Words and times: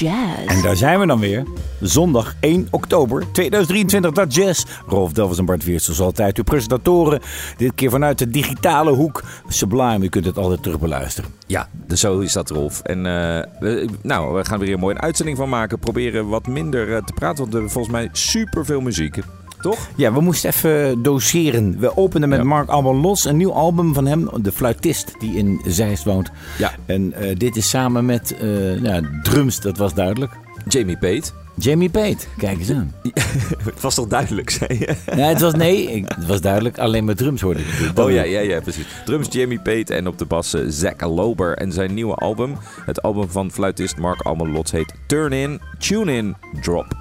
jazz. 0.00 0.46
En 0.46 0.62
daar 0.62 0.76
zijn 0.76 1.00
we 1.00 1.06
dan 1.06 1.20
weer. 1.20 1.44
Zondag 1.80 2.34
1 2.40 2.68
oktober 2.70 3.24
2023, 3.32 4.12
dat 4.12 4.34
jazz. 4.34 4.64
Rolf 4.86 5.12
Delvers 5.12 5.38
en 5.38 5.44
Bart 5.44 5.64
Weert, 5.64 5.82
zoals 5.82 6.00
altijd, 6.00 6.36
uw 6.36 6.44
presentatoren. 6.44 7.20
Dit 7.56 7.74
keer 7.74 7.90
vanuit 7.90 8.18
de 8.18 8.30
digitale 8.30 8.90
hoek. 8.90 9.22
Sublime, 9.48 10.04
u 10.04 10.08
kunt 10.08 10.24
het 10.24 10.38
altijd 10.38 10.62
terug 10.62 10.80
beluisteren. 10.80 11.30
Ja, 11.46 11.68
dus 11.86 12.00
zo 12.00 12.18
is 12.18 12.32
dat, 12.32 12.50
Rolf. 12.50 12.80
En 12.80 12.98
eh, 12.98 13.44
we, 13.60 13.88
nou, 14.02 14.34
we 14.34 14.44
gaan 14.44 14.58
weer 14.58 14.72
een 14.72 14.80
mooie 14.80 15.00
uitzending 15.00 15.36
van 15.36 15.48
maken. 15.48 15.78
Proberen 15.78 16.28
wat 16.28 16.46
minder 16.46 16.94
eh, 16.94 17.04
te 17.04 17.12
praten, 17.12 17.38
want 17.38 17.48
we 17.48 17.54
hebben 17.54 17.72
volgens 17.72 17.94
mij 17.94 18.08
super 18.12 18.64
veel 18.64 18.80
muziek. 18.80 19.18
Toch? 19.60 19.88
Ja, 19.96 20.12
we 20.12 20.20
moesten 20.20 20.50
even 20.50 21.02
doseren. 21.02 21.78
We 21.78 21.96
openen 21.96 22.28
met 22.28 22.38
Ja. 22.38 22.44
Mark 22.44 22.68
Alban 22.68 22.96
Los, 22.96 23.24
een 23.24 23.36
nieuw 23.36 23.52
album 23.52 23.94
van 23.94 24.06
hem, 24.06 24.28
de 24.42 24.52
fluitist 24.52 25.12
die 25.18 25.36
in 25.36 25.60
Zeist 25.66 26.04
woont. 26.04 26.30
Ja. 26.58 26.72
En 26.86 27.12
eh, 27.12 27.36
dit 27.36 27.56
is 27.56 27.68
samen 27.68 28.04
met 28.04 28.36
ja, 28.82 29.00
drums, 29.22 29.60
dat 29.60 29.76
was 29.76 29.94
duidelijk. 29.94 30.32
Jamie 30.68 30.98
Pate. 30.98 31.30
Jamie 31.60 31.90
Pate, 31.90 32.26
kijk 32.36 32.58
eens 32.58 32.70
aan. 32.70 32.94
Het 33.64 33.80
was 33.80 33.94
toch 33.94 34.06
duidelijk, 34.06 34.50
zei 34.50 34.78
je? 34.78 34.94
Nee, 35.14 35.24
het 35.24 35.40
was 35.40 35.54
nee, 35.54 36.04
het 36.06 36.26
was 36.26 36.40
duidelijk. 36.40 36.78
Alleen 36.78 37.04
met 37.04 37.16
drums 37.16 37.40
hoorde 37.40 37.60
ik. 37.60 37.98
Oh 37.98 38.10
ja, 38.10 38.22
ja, 38.22 38.40
ja, 38.40 38.60
precies. 38.60 38.86
Drums 39.04 39.28
Jamie 39.30 39.60
Pate 39.60 39.94
en 39.94 40.06
op 40.06 40.18
de 40.18 40.24
bas 40.24 40.54
eh, 40.54 40.62
Zack 40.68 41.00
Lober. 41.00 41.56
En 41.56 41.72
zijn 41.72 41.94
nieuwe 41.94 42.14
album, 42.14 42.56
het 42.84 43.02
album 43.02 43.30
van 43.30 43.50
fluitist 43.50 43.96
Mark 43.96 44.24
Lots, 44.24 44.70
heet 44.70 44.94
Turn 45.06 45.32
In, 45.32 45.60
Tune 45.78 46.16
In, 46.16 46.36
Drop 46.60 46.99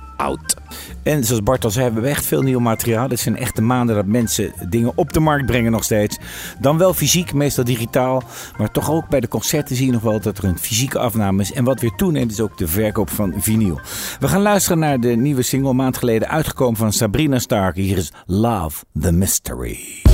En 1.03 1.23
zoals 1.23 1.43
Bart 1.43 1.63
al 1.63 1.71
zei, 1.71 1.87
we 1.87 1.93
hebben 1.93 2.11
echt 2.11 2.25
veel 2.25 2.41
nieuw 2.41 2.59
materiaal. 2.59 3.07
Dit 3.07 3.19
zijn 3.19 3.37
echte 3.37 3.61
maanden 3.61 3.95
dat 3.95 4.05
mensen 4.05 4.53
dingen 4.69 4.91
op 4.95 5.13
de 5.13 5.19
markt 5.19 5.45
brengen 5.45 5.71
nog 5.71 5.83
steeds. 5.83 6.17
Dan 6.59 6.77
wel 6.77 6.93
fysiek, 6.93 7.33
meestal 7.33 7.63
digitaal. 7.63 8.23
Maar 8.57 8.71
toch 8.71 8.91
ook 8.91 9.09
bij 9.09 9.19
de 9.19 9.27
concerten 9.27 9.75
zie 9.75 9.85
je 9.85 9.91
nog 9.91 10.01
wel 10.01 10.19
dat 10.19 10.37
er 10.37 10.43
een 10.43 10.59
fysieke 10.59 10.99
afname 10.99 11.41
is. 11.41 11.53
En 11.53 11.63
wat 11.63 11.81
weer 11.81 11.95
toeneemt 11.95 12.31
is 12.31 12.39
ook 12.39 12.57
de 12.57 12.67
verkoop 12.67 13.09
van 13.09 13.33
vinyl. 13.37 13.79
We 14.19 14.27
gaan 14.27 14.41
luisteren 14.41 14.79
naar 14.79 14.99
de 14.99 15.15
nieuwe 15.15 15.41
single, 15.41 15.73
maand 15.73 15.97
geleden 15.97 16.29
uitgekomen 16.29 16.77
van 16.77 16.93
Sabrina 16.93 17.39
Stark. 17.39 17.75
Hier 17.75 17.97
is 17.97 18.11
Love 18.25 18.83
the 18.99 19.11
Mystery. 19.11 20.08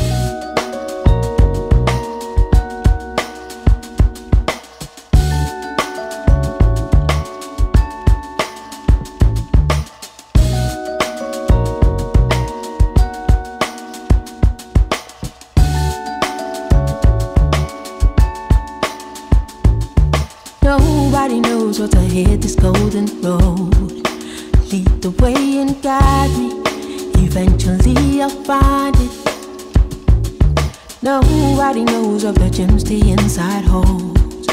Nobody 31.06 31.84
knows 31.84 32.24
of 32.24 32.34
the 32.34 32.50
gems 32.50 32.84
the 32.84 33.12
inside 33.12 33.64
holds. 33.64 34.48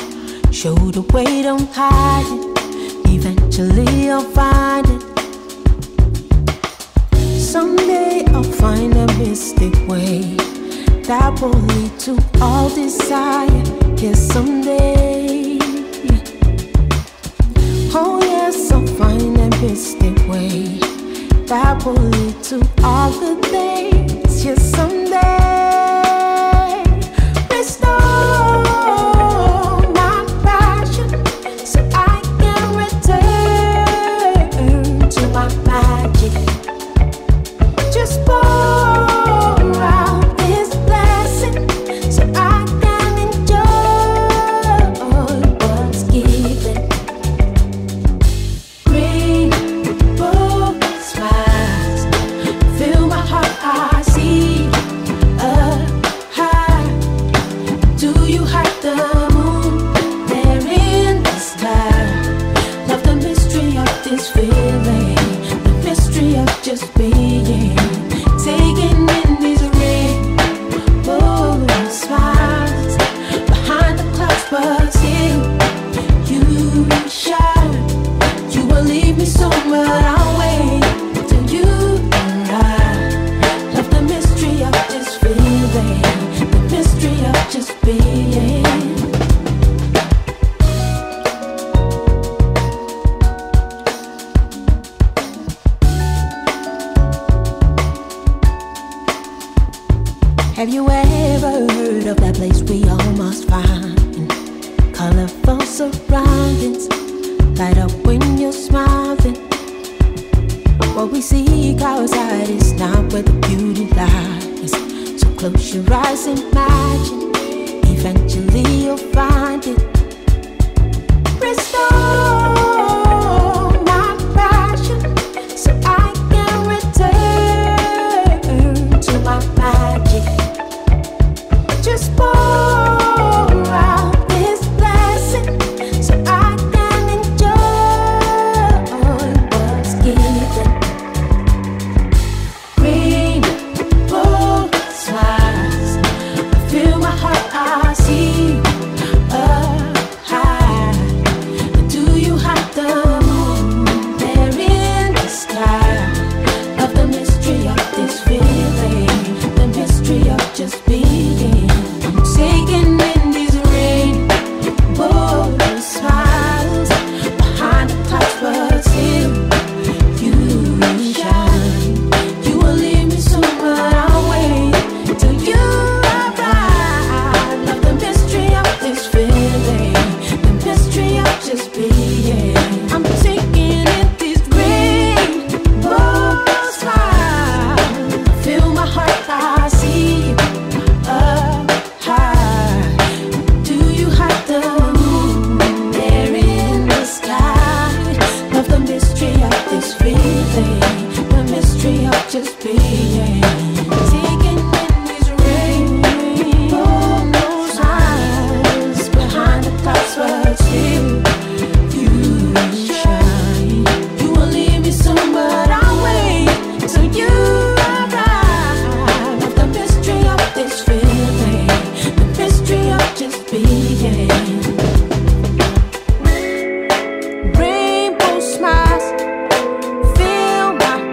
Show 0.54 0.74
the 0.74 1.00
way, 1.14 1.40
don't 1.40 1.66
hide 1.72 2.26
it. 2.28 3.08
Eventually 3.08 4.10
I'll 4.10 4.20
find 4.20 4.86
it. 4.86 5.02
Someday 7.40 8.26
I'll 8.34 8.42
find 8.42 8.92
a 8.92 9.06
mystic 9.16 9.72
way 9.88 10.36
that 11.08 11.40
will 11.40 11.58
lead 11.72 11.98
to 12.00 12.22
all 12.42 12.68
desire. 12.68 13.48
Yes, 13.96 14.20
someday. 14.20 15.58
Oh, 17.94 18.20
yes, 18.20 18.70
I'll 18.70 18.86
find 18.98 19.38
a 19.38 19.48
mystic 19.62 20.18
way 20.28 20.76
that 21.46 21.82
will 21.82 21.94
lead 21.94 22.42
to 22.44 22.60
all 22.84 23.10
good 23.10 23.42
things. 23.46 24.44
Yes, 24.44 24.60
someday. 24.76 25.41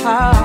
how 0.10 0.39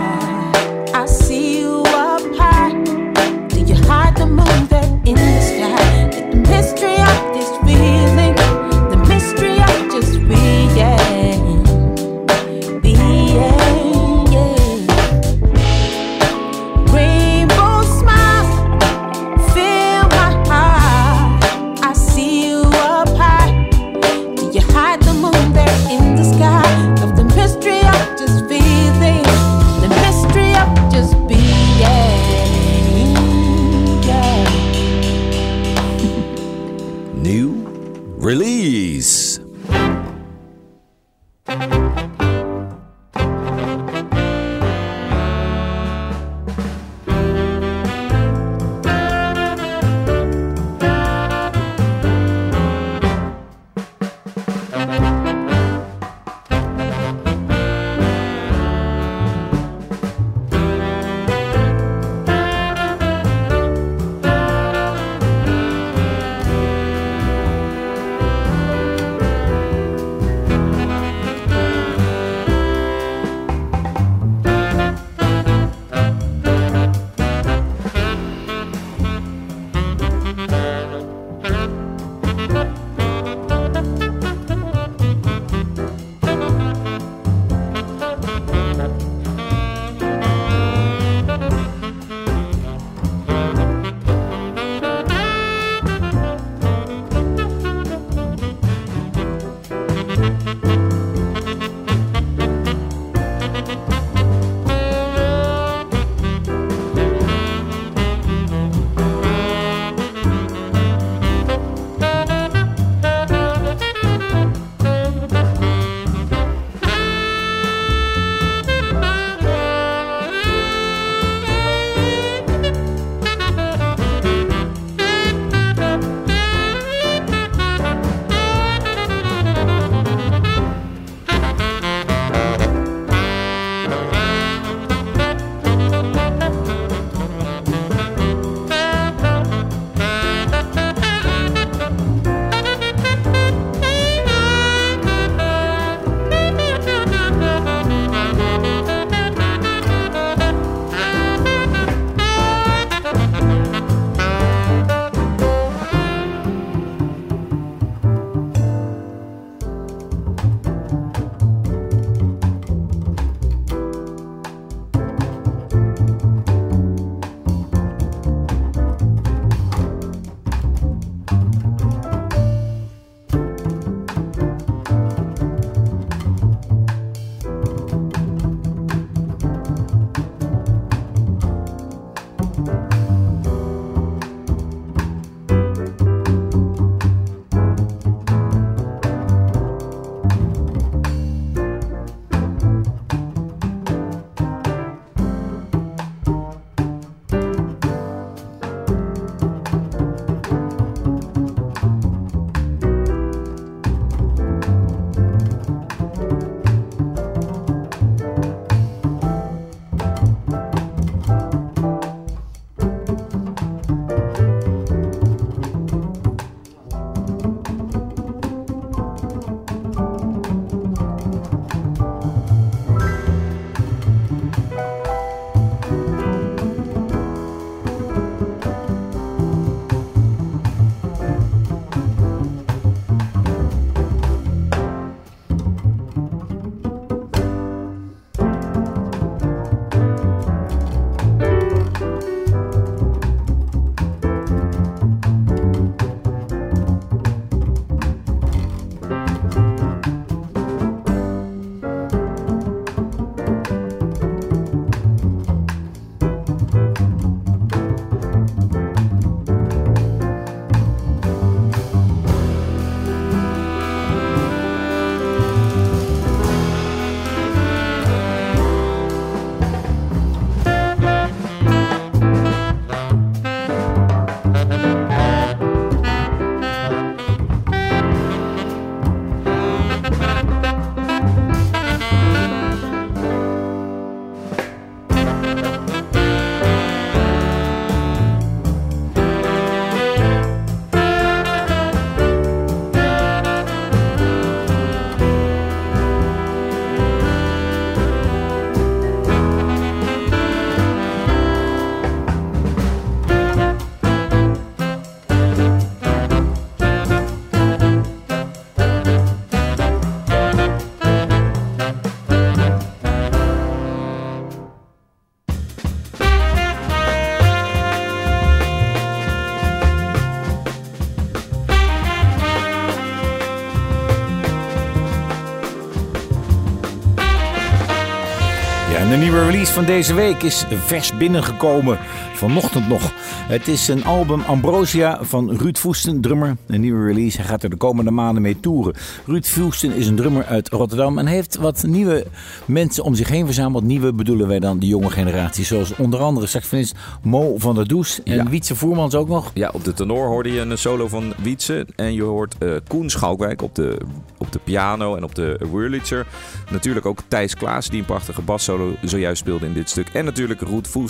de 329.11 329.16
nieuwe 329.16 329.44
release 329.44 329.73
van 329.73 329.84
deze 329.84 330.14
week 330.14 330.42
is 330.42 330.64
vers 330.84 331.16
binnengekomen. 331.16 331.99
Vanochtend 332.34 332.88
nog. 332.88 333.12
Het 333.44 333.68
is 333.68 333.88
een 333.88 334.04
album 334.04 334.40
Ambrosia 334.40 335.18
van 335.24 335.56
Ruud 335.56 335.78
Voesten, 335.78 336.20
drummer. 336.20 336.56
Een 336.66 336.80
nieuwe 336.80 337.06
release. 337.06 337.36
Hij 337.36 337.46
gaat 337.46 337.62
er 337.62 337.70
de 337.70 337.76
komende 337.76 338.10
maanden 338.10 338.42
mee 338.42 338.60
toeren. 338.60 338.94
Ruud 339.26 339.46
Voesten 339.46 339.94
is 339.94 340.06
een 340.06 340.16
drummer 340.16 340.44
uit 340.44 340.68
Rotterdam 340.68 341.18
en 341.18 341.26
heeft 341.26 341.56
wat 341.56 341.82
nieuwe 341.86 342.26
mensen 342.64 343.04
om 343.04 343.14
zich 343.14 343.28
heen 343.28 343.44
verzameld. 343.44 343.84
Nieuwe 343.84 344.12
bedoelen 344.12 344.48
wij 344.48 344.58
dan 344.58 344.78
de 344.78 344.86
jonge 344.86 345.10
generatie. 345.10 345.64
Zoals 345.64 345.96
onder 345.96 346.20
andere 346.20 346.46
saxofonist 346.46 346.94
Mo 347.22 347.58
van 347.58 347.74
der 347.74 347.88
Does 347.88 348.22
en 348.22 348.34
Ja. 348.34 348.48
Wietse 348.48 348.76
Voermans 348.76 349.14
ook 349.14 349.28
nog. 349.28 349.50
Ja, 349.54 349.70
op 349.72 349.84
de 349.84 349.92
tenor 349.92 350.26
hoorde 350.26 350.52
je 350.52 350.60
een 350.60 350.78
solo 350.78 351.08
van 351.08 351.32
Wietse. 351.42 351.86
En 351.96 352.14
je 352.14 352.22
hoort 352.22 352.54
eh, 352.58 352.70
Koen 352.88 353.10
Schalkwijk 353.10 353.62
op 353.62 353.74
de, 353.74 353.98
op 354.38 354.52
de 354.52 354.58
piano 354.64 355.16
en 355.16 355.24
op 355.24 355.34
de 355.34 355.60
Wurlitzer. 355.72 356.26
Natuurlijk 356.70 357.06
ook 357.06 357.18
Thijs 357.28 357.54
Klaas, 357.54 357.88
die 357.88 357.98
een 357.98 358.06
prachtige 358.06 358.42
bassolo 358.42 358.94
zojuist 359.02 359.40
speelde 359.40 359.66
in 359.66 359.72
dit 359.72 359.90
stuk. 359.90 360.08
En 360.12 360.24
natuurlijk 360.24 360.60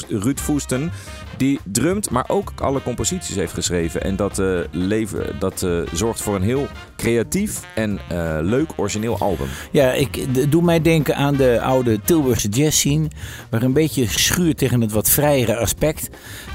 Ruud 0.08 0.38
Voesten, 0.40 0.92
die 1.36 1.60
drumt, 1.64 2.10
maar 2.10 2.23
ook 2.28 2.52
alle 2.60 2.82
composities 2.82 3.36
heeft 3.36 3.52
geschreven. 3.52 4.02
En 4.02 4.16
dat, 4.16 4.38
eh, 4.38 4.58
leven, 4.70 5.38
dat 5.38 5.62
eh, 5.62 5.80
zorgt 5.92 6.22
voor 6.22 6.34
een 6.34 6.42
heel 6.42 6.66
creatief 6.96 7.62
en 7.74 7.98
eh, 8.08 8.38
leuk 8.40 8.70
origineel 8.76 9.18
album. 9.18 9.46
Ja, 9.70 9.92
ik 9.92 10.50
doe 10.50 10.62
mij 10.62 10.80
denken 10.80 11.16
aan 11.16 11.36
de 11.36 11.60
oude 11.60 12.00
Tilburgse 12.00 12.48
jazz 12.48 12.78
scene. 12.78 13.08
Waar 13.50 13.62
een 13.62 13.72
beetje 13.72 14.06
schuurt 14.06 14.58
tegen 14.58 14.80
het 14.80 14.92
wat 14.92 15.10
vrijere 15.10 15.56
aspect. 15.56 16.10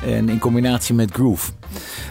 En 0.05 0.29
in 0.29 0.39
combinatie 0.39 0.95
met 0.95 1.11
groove. 1.11 1.51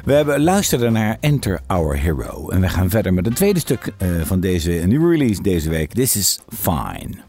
We 0.05 0.13
hebben 0.13 0.43
luisteren 0.43 0.93
naar 0.93 1.17
Enter 1.21 1.61
Our 1.67 1.97
Hero. 1.97 2.49
En 2.49 2.61
we 2.61 2.69
gaan 2.69 2.91
verder 2.91 3.15
met 3.15 3.27
een 3.27 3.35
tweede 3.35 3.61
stuk 3.61 3.93
van 4.25 4.41
deze 4.41 4.71
nieuwe 4.71 5.11
release 5.11 5.43
deze 5.43 5.71
week. 5.71 5.93
This 5.93 6.17
is 6.17 6.41
Fine. 6.49 7.27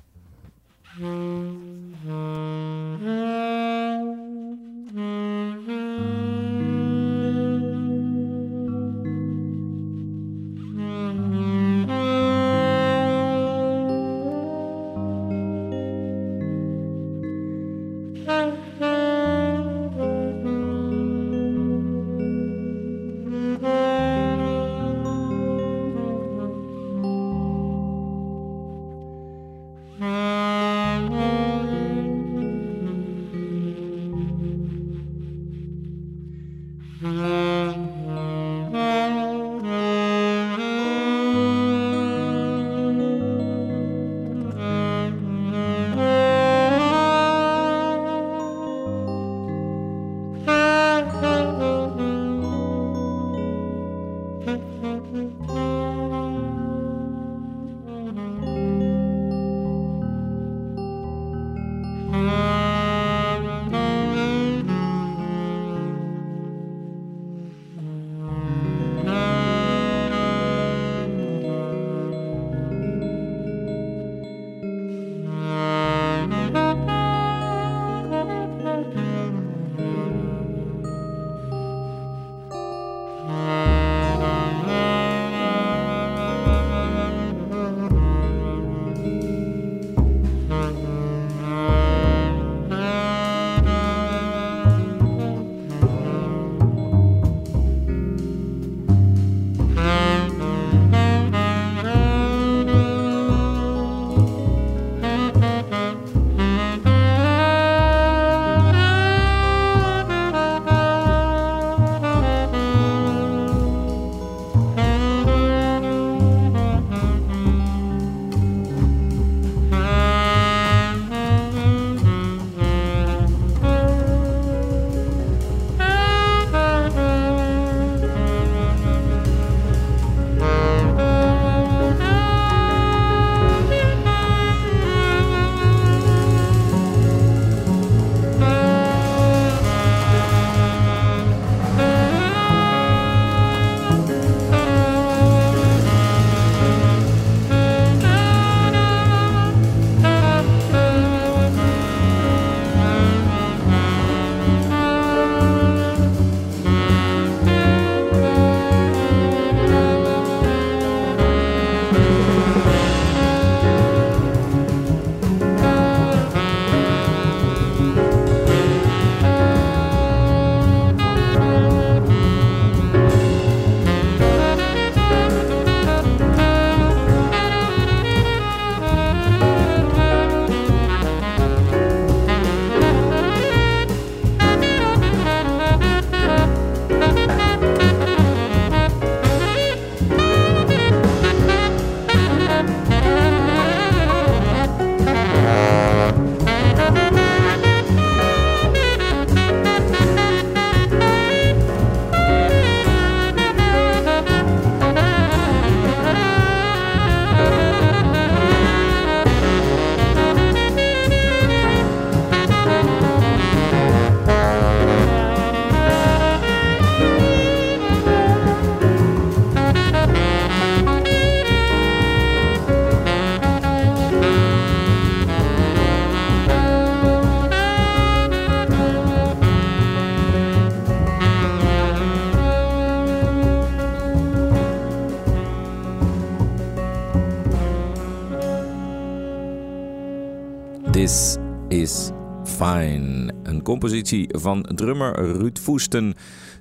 Een 242.69 243.62
compositie 243.63 244.27
van 244.38 244.69
drummer 244.75 245.15
Ruud 245.15 245.60
Voesten. 245.60 246.13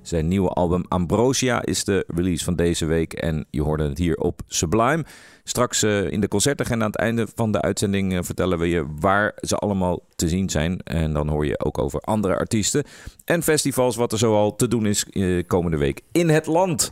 Zijn 0.03 0.29
nieuwe 0.29 0.49
album 0.49 0.85
Ambrosia 0.89 1.65
is 1.65 1.85
de 1.85 2.05
release 2.07 2.45
van 2.45 2.57
deze 2.57 2.87
week 2.87 3.13
en 3.13 3.47
je 3.51 3.63
hoorde 3.63 3.89
het 3.89 3.99
hier 3.99 4.17
op 4.17 4.41
Sublime. 4.47 5.05
Straks 5.49 5.83
uh, 5.83 6.11
in 6.11 6.21
de 6.21 6.29
concertagenda 6.29 6.85
aan 6.85 6.91
het 6.91 7.01
einde 7.01 7.27
van 7.35 7.53
de 7.53 7.61
uitzending 7.61 8.13
uh, 8.13 8.19
vertellen 8.23 8.59
we 8.59 8.69
je 8.69 8.87
waar 9.01 9.35
ze 9.41 9.57
allemaal 9.57 10.01
te 10.17 10.29
zien 10.29 10.51
zijn. 10.51 10.81
En 10.85 11.13
dan 11.13 11.29
hoor 11.29 11.47
je 11.47 11.65
ook 11.65 11.79
over 11.79 12.01
andere 12.01 12.37
artiesten 12.37 12.85
en 13.25 13.43
festivals 13.43 13.97
wat 13.97 14.13
er 14.13 14.19
zoal 14.19 14.57
te 14.57 14.69
doen 14.69 14.87
is 14.87 15.05
uh, 15.11 15.43
komende 15.47 15.77
week 15.77 16.01
in 16.13 16.29
het 16.29 16.47
land. 16.47 16.91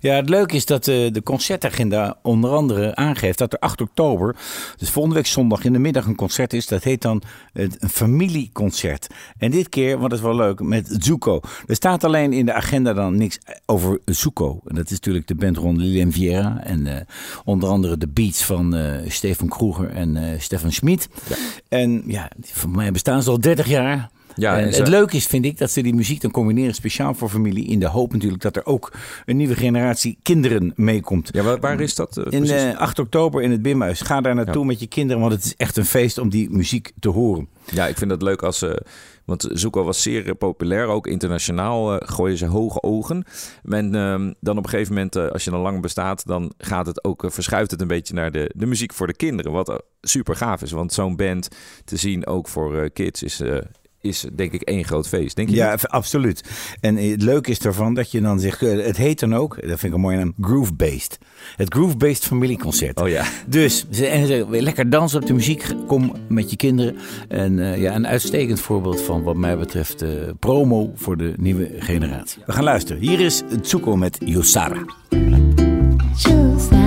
Ja, 0.00 0.14
het 0.14 0.28
leuke 0.28 0.56
is 0.56 0.66
dat 0.66 0.84
de 0.84 1.20
concertagenda 1.24 2.18
onder 2.22 2.50
andere 2.50 2.94
aangeeft 2.94 3.38
dat 3.38 3.52
er 3.52 3.58
8 3.58 3.80
oktober, 3.80 4.36
dus 4.76 4.90
volgende 4.90 5.16
week 5.16 5.26
zondag 5.26 5.64
in 5.64 5.72
de 5.72 5.78
middag 5.78 6.06
een 6.06 6.14
concert 6.14 6.52
is. 6.52 6.66
Dat 6.66 6.84
heet 6.84 7.02
dan 7.02 7.22
een 7.52 7.72
familieconcert. 7.90 9.06
En 9.38 9.50
dit 9.50 9.68
keer, 9.68 9.98
wat 9.98 10.12
is 10.12 10.20
wel 10.20 10.34
leuk, 10.34 10.60
met 10.60 10.96
Zuko. 10.98 11.40
Er 11.66 11.74
staat 11.74 12.04
alleen 12.04 12.32
in 12.32 12.46
de 12.46 12.52
agenda 12.52 12.92
dan 12.92 13.16
niks 13.16 13.38
over 13.66 14.00
Zuko. 14.04 14.60
En 14.66 14.74
dat 14.74 14.84
is 14.84 14.90
natuurlijk 14.90 15.26
de 15.26 15.34
band 15.34 15.56
rond 15.56 15.76
Lilian 15.76 16.12
Vieira 16.12 16.60
en 16.64 17.06
onder 17.44 17.68
andere 17.68 17.89
de 17.98 18.08
beats 18.08 18.44
van 18.44 18.76
uh, 18.76 18.92
Stefan 19.08 19.48
Kroeger 19.48 19.90
en 19.90 20.16
uh, 20.16 20.22
Stefan 20.38 20.72
Schmid. 20.72 21.08
Ja. 21.28 21.36
En 21.68 22.02
ja, 22.06 22.30
voor 22.40 22.70
mij 22.70 22.92
bestaan 22.92 23.22
ze 23.22 23.30
al 23.30 23.40
30 23.40 23.66
jaar. 23.66 24.10
Ja, 24.36 24.58
en 24.58 24.68
het 24.68 24.88
leuke 24.88 25.16
is, 25.16 25.26
vind 25.26 25.44
ik, 25.44 25.58
dat 25.58 25.70
ze 25.70 25.82
die 25.82 25.94
muziek 25.94 26.20
dan 26.20 26.30
combineren 26.30 26.74
speciaal 26.74 27.14
voor 27.14 27.28
familie. 27.28 27.66
In 27.66 27.80
de 27.80 27.86
hoop 27.86 28.12
natuurlijk 28.12 28.42
dat 28.42 28.56
er 28.56 28.66
ook 28.66 28.92
een 29.26 29.36
nieuwe 29.36 29.54
generatie 29.54 30.18
kinderen 30.22 30.72
meekomt. 30.76 31.28
Ja, 31.32 31.42
waar, 31.42 31.60
waar 31.60 31.80
is 31.80 31.94
dat? 31.94 32.16
Uh, 32.16 32.24
in 32.28 32.44
uh, 32.44 32.78
8 32.78 32.98
oktober 32.98 33.42
in 33.42 33.50
het 33.50 33.62
Bimhuis. 33.62 34.00
Ga 34.00 34.20
daar 34.20 34.34
naartoe 34.34 34.60
ja. 34.60 34.66
met 34.66 34.80
je 34.80 34.86
kinderen, 34.86 35.20
want 35.20 35.32
het 35.32 35.44
is 35.44 35.56
echt 35.56 35.76
een 35.76 35.84
feest 35.84 36.18
om 36.18 36.28
die 36.28 36.50
muziek 36.50 36.92
te 37.00 37.08
horen. 37.08 37.48
Ja, 37.70 37.86
ik 37.86 37.98
vind 37.98 38.10
het 38.10 38.22
leuk 38.22 38.42
als 38.42 38.58
ze. 38.58 38.82
Want 39.24 39.48
Zoeko 39.52 39.84
was 39.84 40.02
zeer 40.02 40.34
populair, 40.34 40.86
ook 40.86 41.06
internationaal 41.06 41.94
uh, 41.94 42.00
gooien 42.00 42.36
ze 42.36 42.46
hoge 42.46 42.82
ogen. 42.82 43.24
En 43.64 43.94
uh, 43.94 44.30
dan 44.40 44.58
op 44.58 44.64
een 44.64 44.70
gegeven 44.70 44.94
moment, 44.94 45.16
uh, 45.16 45.26
als 45.26 45.44
je 45.44 45.50
dan 45.50 45.60
lang 45.60 45.80
bestaat, 45.80 46.26
dan 46.26 46.52
gaat 46.58 46.86
het 46.86 47.04
ook, 47.04 47.24
verschuift 47.26 47.70
het 47.70 47.80
een 47.80 47.86
beetje 47.86 48.14
naar 48.14 48.30
de, 48.30 48.50
de 48.56 48.66
muziek 48.66 48.92
voor 48.92 49.06
de 49.06 49.16
kinderen. 49.16 49.52
Wat 49.52 49.82
super 50.00 50.36
gaaf 50.36 50.62
is, 50.62 50.70
want 50.70 50.92
zo'n 50.92 51.16
band 51.16 51.48
te 51.84 51.96
zien 51.96 52.26
ook 52.26 52.48
voor 52.48 52.90
kids 52.90 53.22
is, 53.22 53.42
is 54.00 54.26
denk 54.34 54.52
ik 54.52 54.62
één 54.62 54.84
groot 54.84 55.08
feest. 55.08 55.36
Denk 55.36 55.48
je 55.48 55.54
ja, 55.54 55.78
absoluut. 55.82 56.44
En 56.80 56.96
het 56.96 57.22
leuke 57.22 57.50
is 57.50 57.58
ervan 57.58 57.94
dat 57.94 58.10
je 58.10 58.20
dan 58.20 58.40
zegt, 58.40 58.60
het 58.60 58.96
heet 58.96 59.20
dan 59.20 59.34
ook, 59.34 59.54
dat 59.54 59.78
vind 59.78 59.82
ik 59.82 59.92
een 59.92 60.00
mooie 60.00 60.16
naam, 60.16 60.34
Groove 60.40 60.74
Based. 60.74 61.18
Het 61.56 61.74
Groove 61.74 61.96
Based 61.96 62.24
familieconcert. 62.24 63.00
Oh 63.00 63.08
ja. 63.08 63.24
Dus 63.46 63.86
en 64.00 64.26
ze, 64.26 64.46
lekker 64.50 64.90
dansen 64.90 65.20
op 65.20 65.26
de 65.26 65.32
muziek, 65.32 65.66
kom 65.86 66.16
met 66.28 66.50
je 66.50 66.56
kinderen. 66.56 66.96
En 67.28 67.58
uh, 67.58 67.80
ja, 67.80 67.94
een 67.94 68.06
uitstekend 68.06 68.60
voorbeeld 68.60 69.00
van 69.00 69.22
wat 69.22 69.36
mij 69.36 69.58
betreft 69.58 70.02
uh, 70.02 70.10
promo 70.38 70.92
voor 70.94 71.16
de 71.16 71.32
nieuwe 71.36 71.70
generatie. 71.78 72.42
We 72.46 72.52
gaan 72.52 72.64
luisteren. 72.64 73.02
Hier 73.02 73.20
is 73.20 73.42
Tsuko 73.62 73.96
met 73.96 74.18
Yosara. 74.24 74.84
Yosara. 76.16 76.79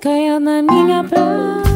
Caia 0.00 0.40
na 0.40 0.62
minha 0.62 1.04
praia. 1.04 1.69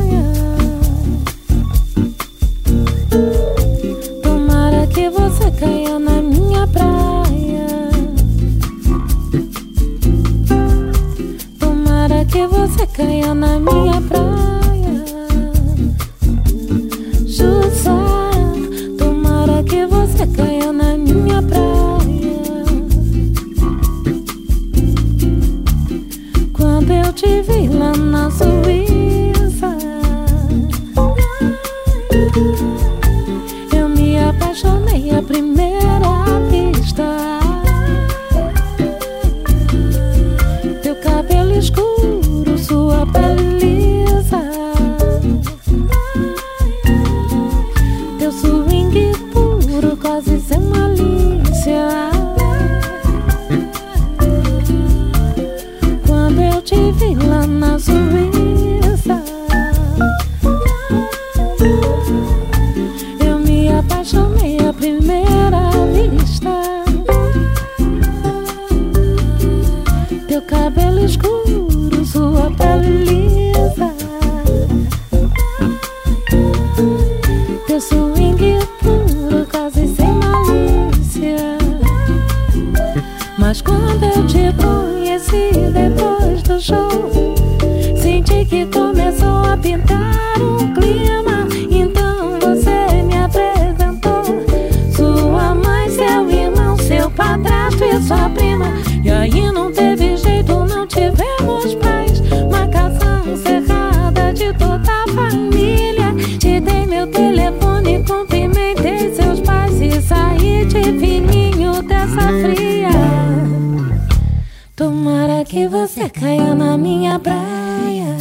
Que 115.55 115.69
você 115.69 116.09
caia 116.09 116.53
na 116.53 116.77
minha 116.77 117.17
praia. 117.17 118.17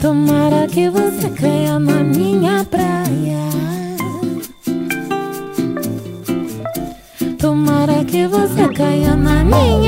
Tomara 0.00 0.66
que 0.66 0.88
você 0.88 1.28
caia 1.28 1.78
na 1.78 2.02
minha 2.02 2.64
praia. 2.64 3.44
Tomara 7.38 8.02
que 8.06 8.26
você 8.26 8.66
caia 8.74 9.14
na 9.14 9.44
minha 9.44 9.83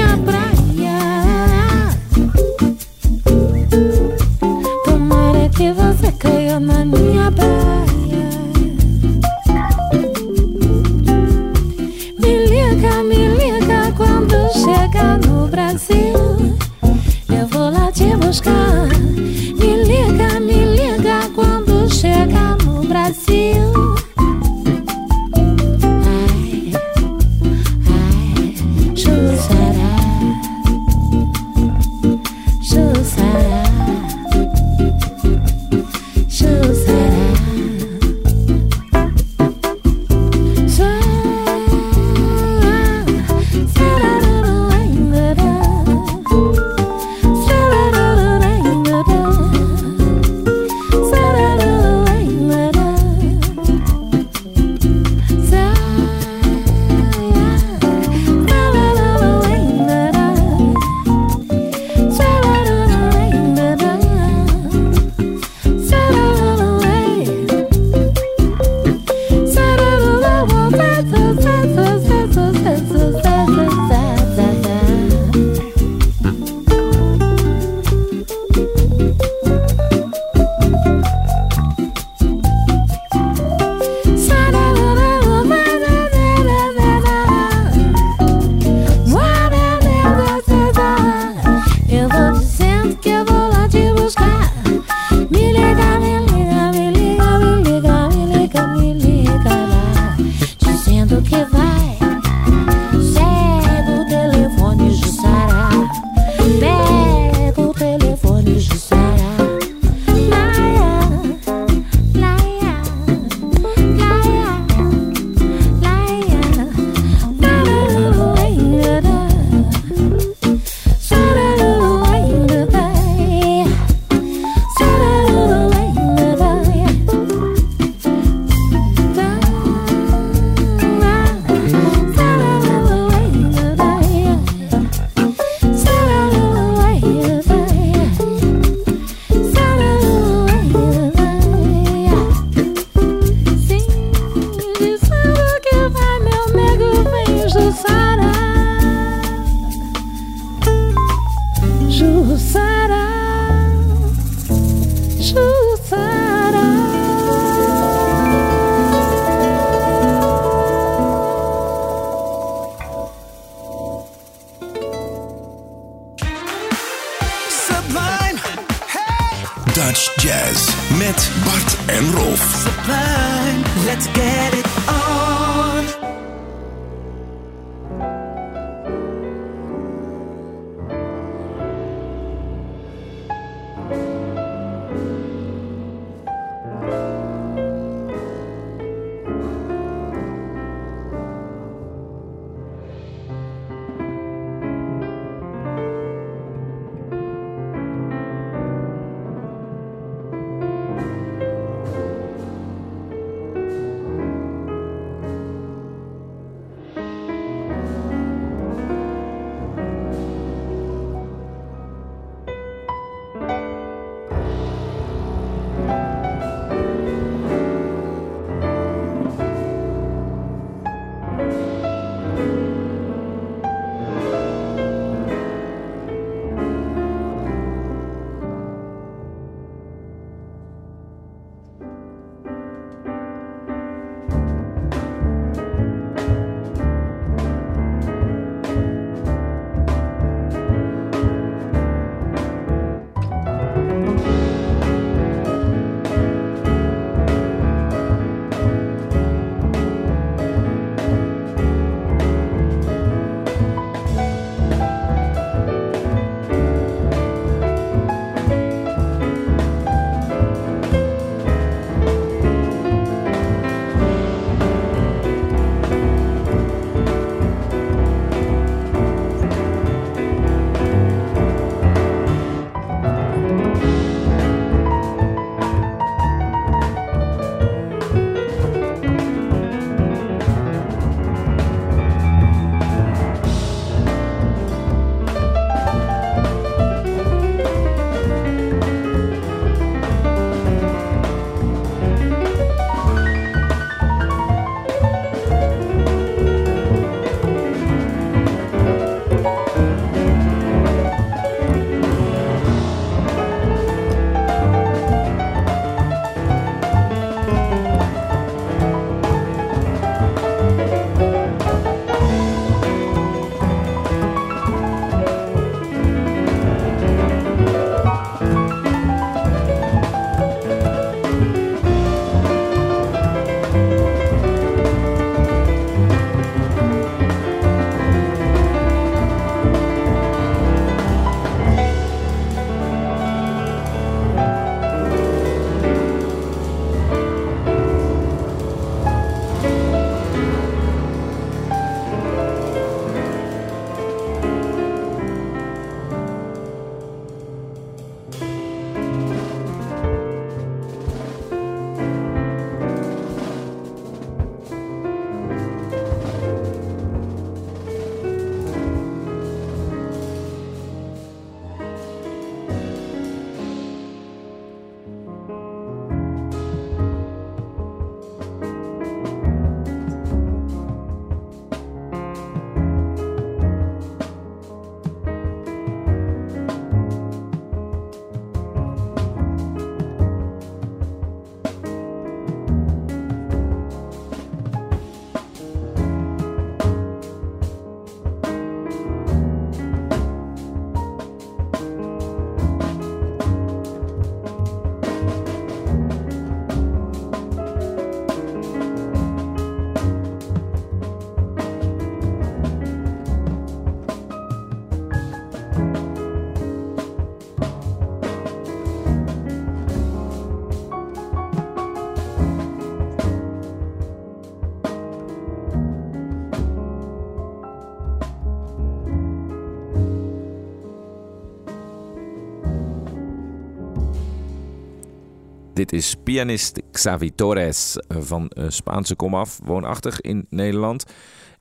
Dit 425.87 426.01
is 426.01 426.17
pianist 426.23 426.81
Xavi 426.91 427.35
Torres 427.35 427.97
van 428.09 428.49
eh, 428.49 428.65
Spaanse 428.69 429.15
komaf, 429.15 429.61
woonachtig 429.65 430.21
in 430.21 430.47
Nederland. 430.49 431.05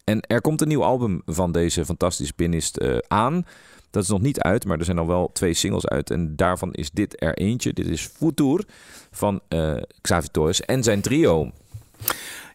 En 0.04 0.22
er 0.22 0.42
komt 0.42 0.62
een 0.62 0.68
nieuw 0.68 0.84
album 0.84 1.22
van 1.26 1.52
deze 1.52 1.86
fantastische 1.86 2.34
pianist 2.34 2.78
eh, 2.78 2.98
aan. 3.08 3.46
Dat 3.90 4.04
is 4.04 4.10
nog 4.10 4.22
niet 4.22 4.40
uit, 4.40 4.66
maar 4.66 4.80
er 4.80 4.86
zijn 4.86 4.98
al 4.98 5.08
wel 5.08 5.30
twee 5.34 5.54
singles 5.54 5.88
uit. 5.88 6.10
En 6.10 6.36
daarvan 6.36 6.74
is 6.74 6.92
dit 6.92 7.22
er 7.22 7.34
eentje. 7.34 7.74
Dit 7.74 7.88
is 7.88 8.02
Futur 8.02 8.66
van 9.12 9.40
eh, 9.48 9.76
Xavi 10.02 10.28
Torres 10.32 10.62
en 10.62 10.84
zijn 10.84 11.02
trio. 11.02 11.52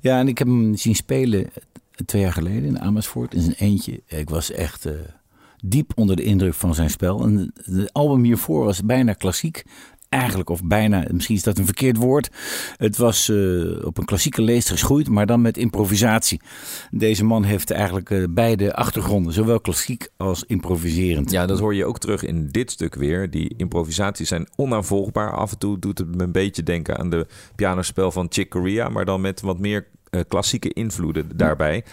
Ja, 0.00 0.18
en 0.18 0.28
ik 0.28 0.38
heb 0.38 0.46
hem 0.46 0.76
zien 0.76 0.96
spelen 0.96 1.50
twee 2.06 2.22
jaar 2.22 2.32
geleden 2.32 2.64
in 2.64 2.80
Amersfoort 2.80 3.34
in 3.34 3.40
zijn 3.40 3.56
eentje. 3.58 4.02
Ik 4.06 4.30
was 4.30 4.50
echt 4.50 4.86
diep 5.64 5.92
onder 5.94 6.16
de 6.16 6.22
indruk 6.22 6.54
van 6.54 6.74
zijn 6.74 6.90
spel. 6.90 7.22
En 7.22 7.52
het 7.62 7.92
album 7.92 8.24
hiervoor 8.24 8.64
was 8.64 8.84
bijna 8.84 9.12
klassiek. 9.12 9.64
Eigenlijk, 10.10 10.50
of 10.50 10.64
bijna, 10.64 11.04
misschien 11.12 11.36
is 11.36 11.42
dat 11.42 11.58
een 11.58 11.64
verkeerd 11.64 11.96
woord. 11.96 12.30
Het 12.76 12.96
was 12.96 13.28
eh, 13.28 13.84
op 13.84 13.98
een 13.98 14.04
klassieke 14.04 14.42
leest 14.42 14.70
geschoeid, 14.70 15.08
maar 15.08 15.26
dan 15.26 15.40
met 15.40 15.56
improvisatie. 15.56 16.40
Deze 16.90 17.24
man 17.24 17.44
heeft 17.44 17.70
eigenlijk 17.70 18.10
eh, 18.10 18.24
beide 18.30 18.74
achtergronden, 18.74 19.32
zowel 19.32 19.60
klassiek 19.60 20.08
als 20.16 20.44
improviserend. 20.46 21.30
Ja, 21.30 21.46
dat 21.46 21.58
hoor 21.58 21.74
je 21.74 21.84
ook 21.84 21.98
terug 21.98 22.24
in 22.24 22.48
dit 22.48 22.70
stuk 22.70 22.94
weer. 22.94 23.30
Die 23.30 23.54
improvisaties 23.56 24.28
zijn 24.28 24.48
onaanvolgbaar. 24.56 25.32
Af 25.36 25.52
en 25.52 25.58
toe 25.58 25.78
doet 25.78 25.98
het 25.98 26.16
me 26.16 26.22
een 26.22 26.32
beetje 26.32 26.62
denken 26.62 26.98
aan 26.98 27.10
de 27.10 27.26
pianospel 27.54 28.10
van 28.10 28.26
Chick 28.30 28.50
Corea, 28.50 28.88
maar 28.88 29.04
dan 29.04 29.20
met 29.20 29.40
wat 29.40 29.58
meer 29.58 29.86
eh, 30.10 30.20
klassieke 30.28 30.72
invloeden 30.72 31.36
daarbij. 31.36 31.84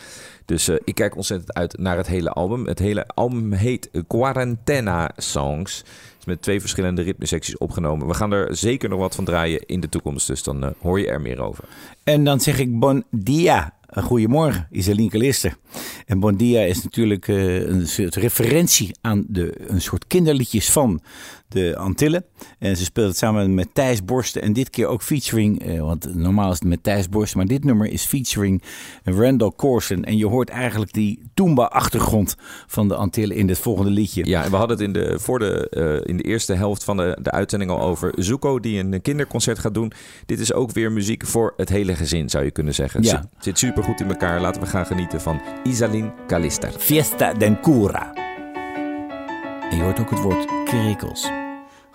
Dus 0.46 0.70
ik 0.70 0.96
kijk 0.96 1.16
ontzettend 1.16 1.54
uit 1.54 1.78
naar 1.78 1.98
het 1.98 2.08
hele 2.08 2.30
album. 2.30 2.68
Het 2.68 2.80
hele 2.80 3.08
album 3.08 3.54
heet 3.54 3.90
Quarantena 4.08 5.12
Songs. 5.18 5.84
Met 6.28 6.42
twee 6.42 6.60
verschillende 6.60 7.02
ritmesecties 7.02 7.58
opgenomen. 7.58 8.08
We 8.08 8.14
gaan 8.14 8.32
er 8.32 8.56
zeker 8.56 8.90
nog 8.90 9.00
wat 9.00 9.16
van 9.16 9.26
draaien 9.26 9.66
in 9.66 9.80
de 9.80 9.90
toekomst. 9.90 10.28
Dus 10.28 10.44
dan 10.44 10.64
eh, 10.64 10.70
hoor 10.80 11.00
je 11.00 11.08
er 11.08 11.22
meer 11.22 11.42
over. 11.42 11.64
En 12.04 12.24
dan 12.24 12.40
zeg 12.40 12.60
ik 12.60 12.80
bon 12.80 13.04
dia. 13.12 13.76
Goedemorgen, 13.90 14.68
Isaline 14.72 15.10
Kalister. 15.10 15.58
En 16.06 16.20
Bon 16.20 16.36
Dia 16.36 16.62
is 16.62 16.84
natuurlijk 16.84 17.28
uh, 17.28 17.68
een 17.68 17.88
soort 17.88 18.16
referentie 18.16 18.96
aan 19.02 19.26
de, 19.28 19.54
een 19.68 19.82
soort 19.82 20.08
kinderliedjes 20.08 20.72
van 20.72 21.02
de 21.48 21.78
Antillen. 21.78 22.26
En 22.60 22.78
ze 22.78 22.84
speelt 22.84 23.08
het 23.08 23.18
samen 23.18 23.54
met 23.54 23.68
Thijs 23.74 24.06
Borsten. 24.06 24.42
En 24.42 24.54
dit 24.54 24.70
keer 24.70 24.88
ook 24.88 25.02
featuring, 25.02 25.68
uh, 25.68 25.82
want 25.82 26.16
normaal 26.16 26.52
is 26.52 26.60
het 26.60 26.68
met 26.68 26.84
Thijs 26.84 27.10
Borsten. 27.10 27.38
Maar 27.38 27.48
dit 27.48 27.64
nummer 27.64 27.88
is 27.88 28.06
featuring 28.06 28.64
Randall 29.04 29.52
Corson. 29.56 30.04
En 30.04 30.18
je 30.18 30.26
hoort 30.26 30.50
eigenlijk 30.50 30.94
die 30.94 31.22
Toomba-achtergrond 31.34 32.36
van 32.68 32.88
de 32.88 32.96
Antillen 32.96 33.36
in 33.36 33.48
dit 33.48 33.60
volgende 33.60 33.92
liedje. 33.92 34.26
Ja, 34.26 34.44
en 34.44 34.52
we 34.52 34.56
hadden 34.56 34.78
het 34.78 34.86
in 34.86 34.94
de, 34.94 35.20
voor 35.20 35.40
de, 35.40 35.68
uh, 35.72 36.10
in 36.10 36.18
de 36.18 36.24
eerste 36.24 36.54
helft 36.54 36.84
van 36.84 36.98
de, 36.98 37.18
de 37.22 37.32
uitzending 37.32 37.72
al 37.72 37.82
over 37.82 38.14
Zuko, 38.16 38.60
die 38.60 38.80
een 38.80 39.02
kinderconcert 39.02 39.60
gaat 39.60 39.74
doen. 39.74 39.92
Dit 40.26 40.40
is 40.40 40.54
ook 40.54 40.72
weer 40.72 40.92
muziek 40.92 41.26
voor 41.26 41.54
het 41.58 41.70
hele 41.70 41.96
gezin, 41.96 42.30
zou 42.30 42.44
je 42.44 42.52
kunnen 42.52 42.74
zeggen. 42.74 43.04
Ja. 43.04 43.10
Zit, 43.10 43.44
zit 43.44 43.58
super 43.58 43.84
goed 43.84 44.00
in 44.00 44.10
elkaar. 44.10 44.42
Laten 44.42 44.62
we 44.62 44.68
gaan 44.68 44.86
genieten 44.86 45.22
van 45.22 45.42
Isaline 45.64 46.14
Calister. 46.28 46.72
Fiesta 46.72 47.34
den 47.34 47.62
Cura. 47.62 48.27
En 49.70 49.78
je 49.78 49.84
hoort 49.84 50.00
ook 50.00 50.10
het 50.10 50.22
woord 50.22 50.46
krikels. 50.66 51.32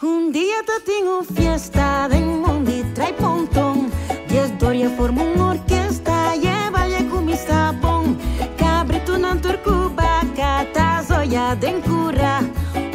Un 0.02 0.32
día 0.32 0.62
te 0.64 0.82
tengo 0.84 1.22
fiesta 1.34 2.08
de 2.08 2.18
mundi 2.18 2.84
trae 2.92 3.14
pontón. 3.14 3.90
Diez 4.26 4.50
doria 4.58 4.90
forma 4.96 5.22
una 5.22 5.48
orquesta, 5.48 6.34
llévale 6.34 7.08
con 7.10 7.24
mi 7.24 7.36
sabón. 7.36 8.18
Cabrito 8.56 9.16
nan 9.16 9.40
turcuba, 9.40 10.20
cata 10.34 11.02
zoya 11.08 11.54
den 11.54 11.80
cura. 11.82 12.40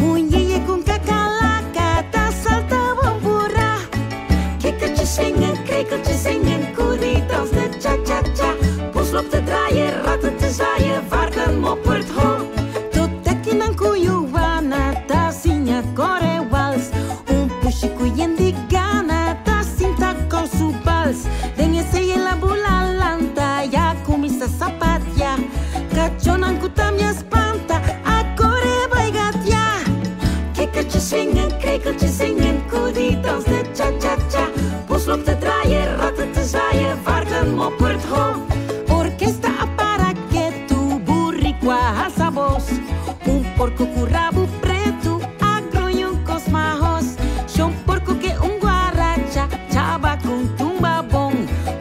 Un 0.02 0.30
yeye 0.30 0.64
con 0.66 0.84
cacalaca, 0.84 2.04
ta 2.12 2.32
salta 2.32 2.94
bambura. 3.02 3.78
Kikkertje 4.60 5.06
zingen, 5.06 5.64
krekeltje 5.64 6.18
zingen, 6.18 6.74
koerietans 6.76 7.50
de 7.52 7.70
cha-cha-cha. 7.80 8.56
Poes 8.92 9.12
loopt 9.12 9.32
te 9.32 9.44
draaien, 9.44 10.04
ratten 10.04 10.38
te 10.38 10.50
zaaien, 10.52 11.04
de 33.22 33.64
cha-cha-cha. 33.74 34.50
Poes 34.88 35.06
loopt 35.06 35.26
te 35.26 35.38
draaien, 35.38 35.98
ratten 35.98 36.32
te 36.32 36.44
zaaien, 36.44 36.98
varken 37.04 37.56
moppert 37.56 38.04
ho. 38.06 38.46
Orquesta 38.94 39.50
para 39.76 40.14
que 40.32 40.66
tu 40.68 41.00
burricua 41.00 41.78
hasabos. 42.00 42.66
Un 43.26 43.44
porco 43.58 43.86
currabu 43.94 44.48
preto, 44.62 45.20
agronho 45.40 46.24
cosmahos. 46.26 47.16
Shon 47.48 47.74
porco 47.86 48.18
que 48.20 48.34
un 48.40 48.60
guaracha, 48.60 49.48
chaba 49.72 50.18
con 50.18 50.56
tumba 50.58 51.04
bom. 51.12 51.34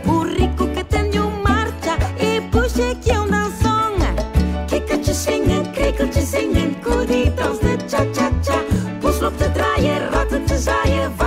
Burrico 0.04 0.66
que 0.72 0.84
tenho 0.84 1.30
marcha, 1.42 1.96
e 2.18 2.40
puxe 2.50 2.96
que 3.02 3.18
um 3.18 3.28
dançong. 3.28 4.00
Kikkertjes 4.68 5.24
zingen, 5.24 5.72
krekeltjes 5.72 6.30
zingen, 6.30 6.74
koedietans 6.82 7.60
de 7.60 7.76
cha-cha-cha. 7.88 8.58
Poes 9.00 9.20
loopt 9.20 9.38
te 9.38 9.50
draaien, 9.52 10.10
ratten 10.10 10.44
te 10.44 10.58
zaaien, 10.58 11.12
varken 11.16 11.25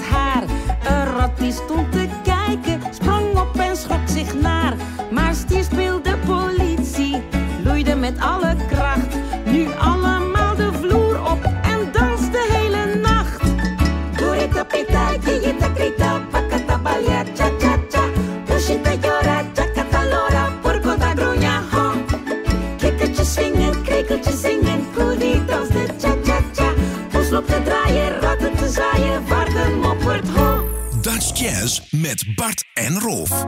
haar. 0.00 0.42
Een 0.88 1.16
rat 1.16 1.38
die 1.38 1.52
stond 1.52 1.92
te 1.92 2.08
kijken, 2.22 2.80
sprong 2.90 3.38
op 3.38 3.56
en 3.56 3.76
schrok 3.76 4.08
zich 4.08 4.34
naar. 4.40 4.74
Maar 5.10 5.34
stier 5.34 5.64
speelde 5.64 6.16
politie, 6.26 7.22
loeide 7.64 7.94
met 7.94 8.20
alle 8.20 8.56
kracht. 8.68 9.16
Nu 9.44 9.66
allemaal 9.78 9.97
je 28.74 29.20
wargen 29.26 29.78
moppert 29.78 30.28
ho. 30.28 30.68
Dutch 31.00 31.38
Jazz 31.38 31.80
met 31.90 32.24
Bart 32.34 32.64
en 32.74 33.00
Rolf. 33.00 33.44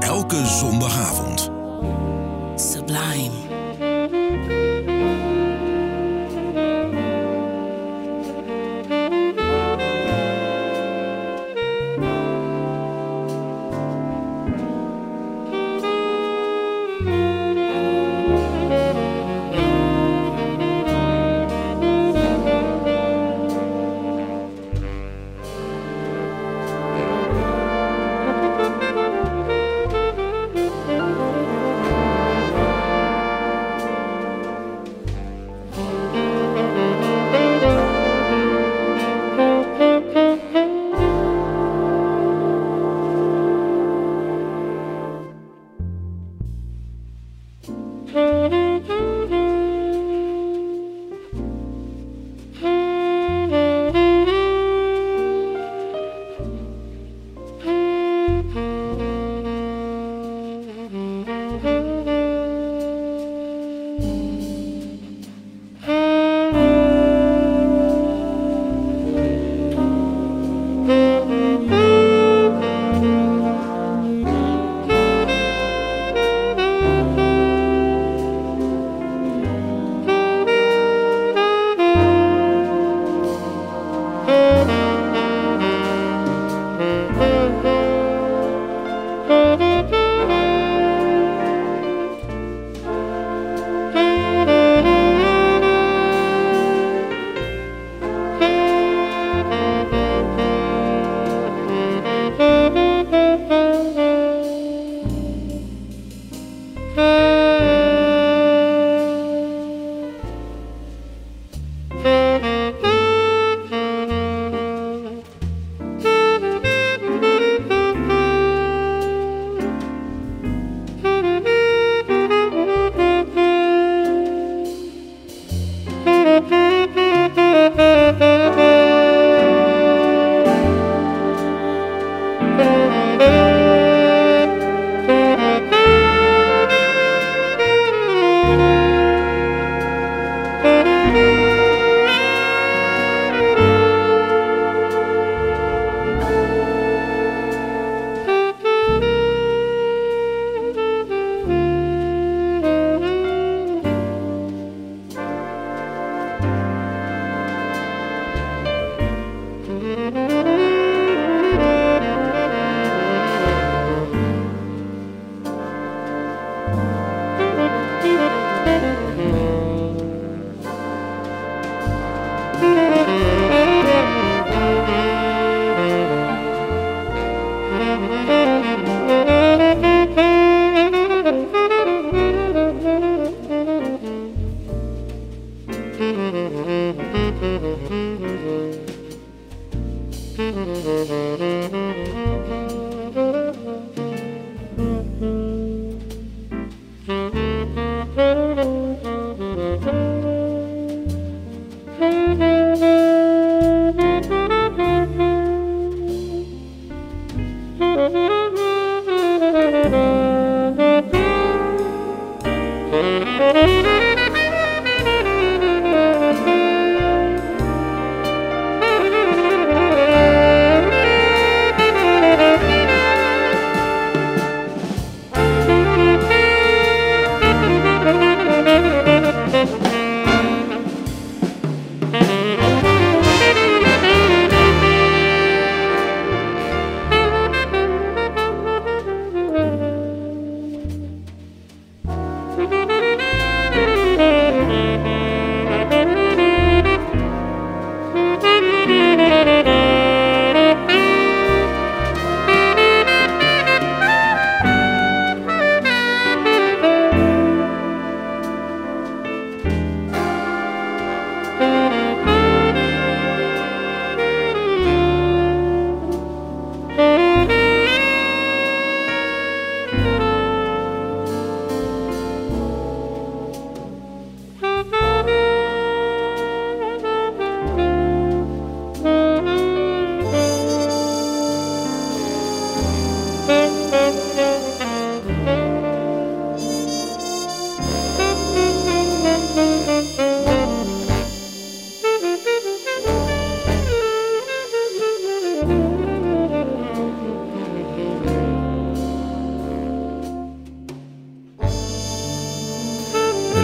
Elke 0.00 0.46
zondagavond. 0.46 1.49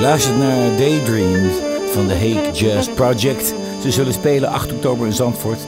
Luistert 0.06 0.38
naar 0.38 0.76
Daydreams 0.76 1.54
van 1.92 2.06
de 2.06 2.14
Hague 2.14 2.52
Jazz 2.52 2.88
Project. 2.88 3.54
Ze 3.82 3.90
zullen 3.90 4.12
spelen 4.12 4.48
8 4.48 4.72
oktober 4.72 5.06
in 5.06 5.12
Zandvoort. 5.12 5.58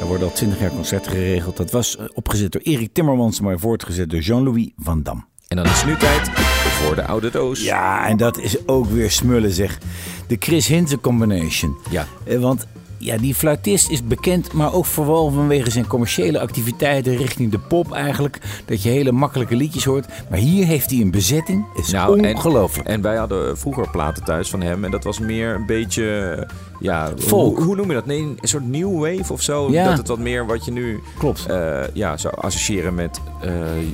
Er 0.00 0.06
worden 0.06 0.26
al 0.26 0.32
20 0.32 0.60
jaar 0.60 0.70
concerten 0.70 1.12
geregeld. 1.12 1.56
Dat 1.56 1.70
was 1.70 1.96
eh, 1.96 2.04
opgezet 2.14 2.52
door 2.52 2.60
Erik 2.62 2.92
Timmermans, 2.92 3.40
maar 3.40 3.58
voortgezet 3.58 4.10
door 4.10 4.20
Jean-Louis 4.20 4.70
Van 4.76 5.02
Dam. 5.02 5.26
En 5.48 5.56
dan 5.56 5.66
is 5.66 5.70
het 5.80 5.86
nu 5.86 5.96
tijd 5.96 6.30
voor 6.30 6.94
de 6.94 7.06
oude 7.06 7.30
doos. 7.30 7.62
Ja, 7.64 8.06
en 8.06 8.16
dat 8.16 8.38
is 8.38 8.66
ook 8.66 8.86
weer 8.86 9.10
smullen 9.10 9.52
zeg. 9.52 9.78
De 10.26 10.36
Chris 10.38 10.66
Hinze 10.66 11.00
combination. 11.00 11.76
Ja. 11.90 12.06
Eh, 12.24 12.38
Want 12.38 12.66
ja, 12.98 13.16
die 13.16 13.34
fluitist 13.34 13.90
is 13.90 14.04
bekend, 14.06 14.52
maar 14.52 14.72
ook 14.74 14.84
vooral 14.86 15.30
vanwege 15.30 15.70
zijn 15.70 15.86
commerciële 15.86 16.40
activiteiten 16.40 17.16
richting 17.16 17.50
de 17.50 17.58
pop 17.58 17.92
eigenlijk. 17.92 18.38
Dat 18.64 18.82
je 18.82 18.88
hele 18.88 19.12
makkelijke 19.12 19.56
liedjes 19.56 19.84
hoort. 19.84 20.06
Maar 20.30 20.38
hier 20.38 20.66
heeft 20.66 20.90
hij 20.90 21.00
een 21.00 21.10
bezetting. 21.10 21.64
Is 21.74 21.90
Nou, 21.90 22.22
en- 22.22 22.34
ongelooflijk. 22.34 22.88
En 22.88 23.02
wij 23.02 23.16
hadden 23.16 23.58
vroeger 23.58 23.90
platen 23.90 24.24
thuis 24.24 24.50
van 24.50 24.60
hem. 24.62 24.84
En 24.84 24.90
dat 24.90 25.04
was 25.04 25.18
meer 25.18 25.54
een 25.54 25.66
beetje. 25.66 26.46
Ja, 26.80 27.10
Folk. 27.18 27.56
Hoe, 27.56 27.64
hoe 27.64 27.76
noem 27.76 27.88
je 27.88 27.94
dat? 27.94 28.06
Nee, 28.06 28.20
een 28.22 28.38
soort 28.42 28.68
new 28.68 28.98
wave 29.00 29.32
of 29.32 29.42
zo. 29.42 29.70
Ja. 29.70 29.84
Dat 29.88 29.98
het 29.98 30.08
wat 30.08 30.18
meer 30.18 30.46
wat 30.46 30.64
je 30.64 30.70
nu. 30.70 31.00
Klopt. 31.18 31.46
eh, 31.46 31.80
ja, 31.92 32.16
zou 32.16 32.34
associëren 32.36 32.94
met. 32.94 33.20
eh, 33.40 33.50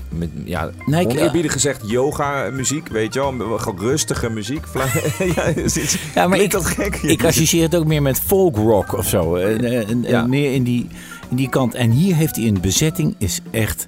met 0.08 0.28
ja, 0.44 0.70
Nee, 0.86 1.00
ik- 1.06 1.10
oneerbiedig 1.10 1.52
gezegd 1.52 1.82
yoga 1.90 2.50
muziek. 2.52 2.88
Weet 2.88 3.14
je 3.14 3.20
wel. 3.20 3.58
Gewoon 3.58 3.78
rustige 3.78 4.30
muziek. 4.30 4.64
Ja, 5.36 5.42
is 5.42 5.76
iets- 5.76 5.98
Ja, 6.14 6.28
maar 6.28 6.38
ik, 6.38 6.50
dat 6.50 6.64
gek. 6.66 6.96
ik 6.96 7.24
associeer 7.24 7.62
het 7.62 7.74
ook 7.76 7.86
meer 7.86 8.02
met 8.02 8.20
folk 8.20 8.56
rock 8.56 8.92
of 8.98 9.08
zo. 9.08 9.34
En, 9.36 9.64
en, 9.64 9.86
en 9.88 10.02
Ja. 10.02 10.26
meer 10.26 10.52
in 10.52 10.62
die, 10.62 10.88
in 11.30 11.36
die 11.36 11.48
kant. 11.48 11.74
En 11.74 11.90
hier 11.90 12.14
heeft 12.14 12.36
hij 12.36 12.46
een 12.46 12.60
bezetting, 12.60 13.14
is 13.18 13.40
echt... 13.50 13.86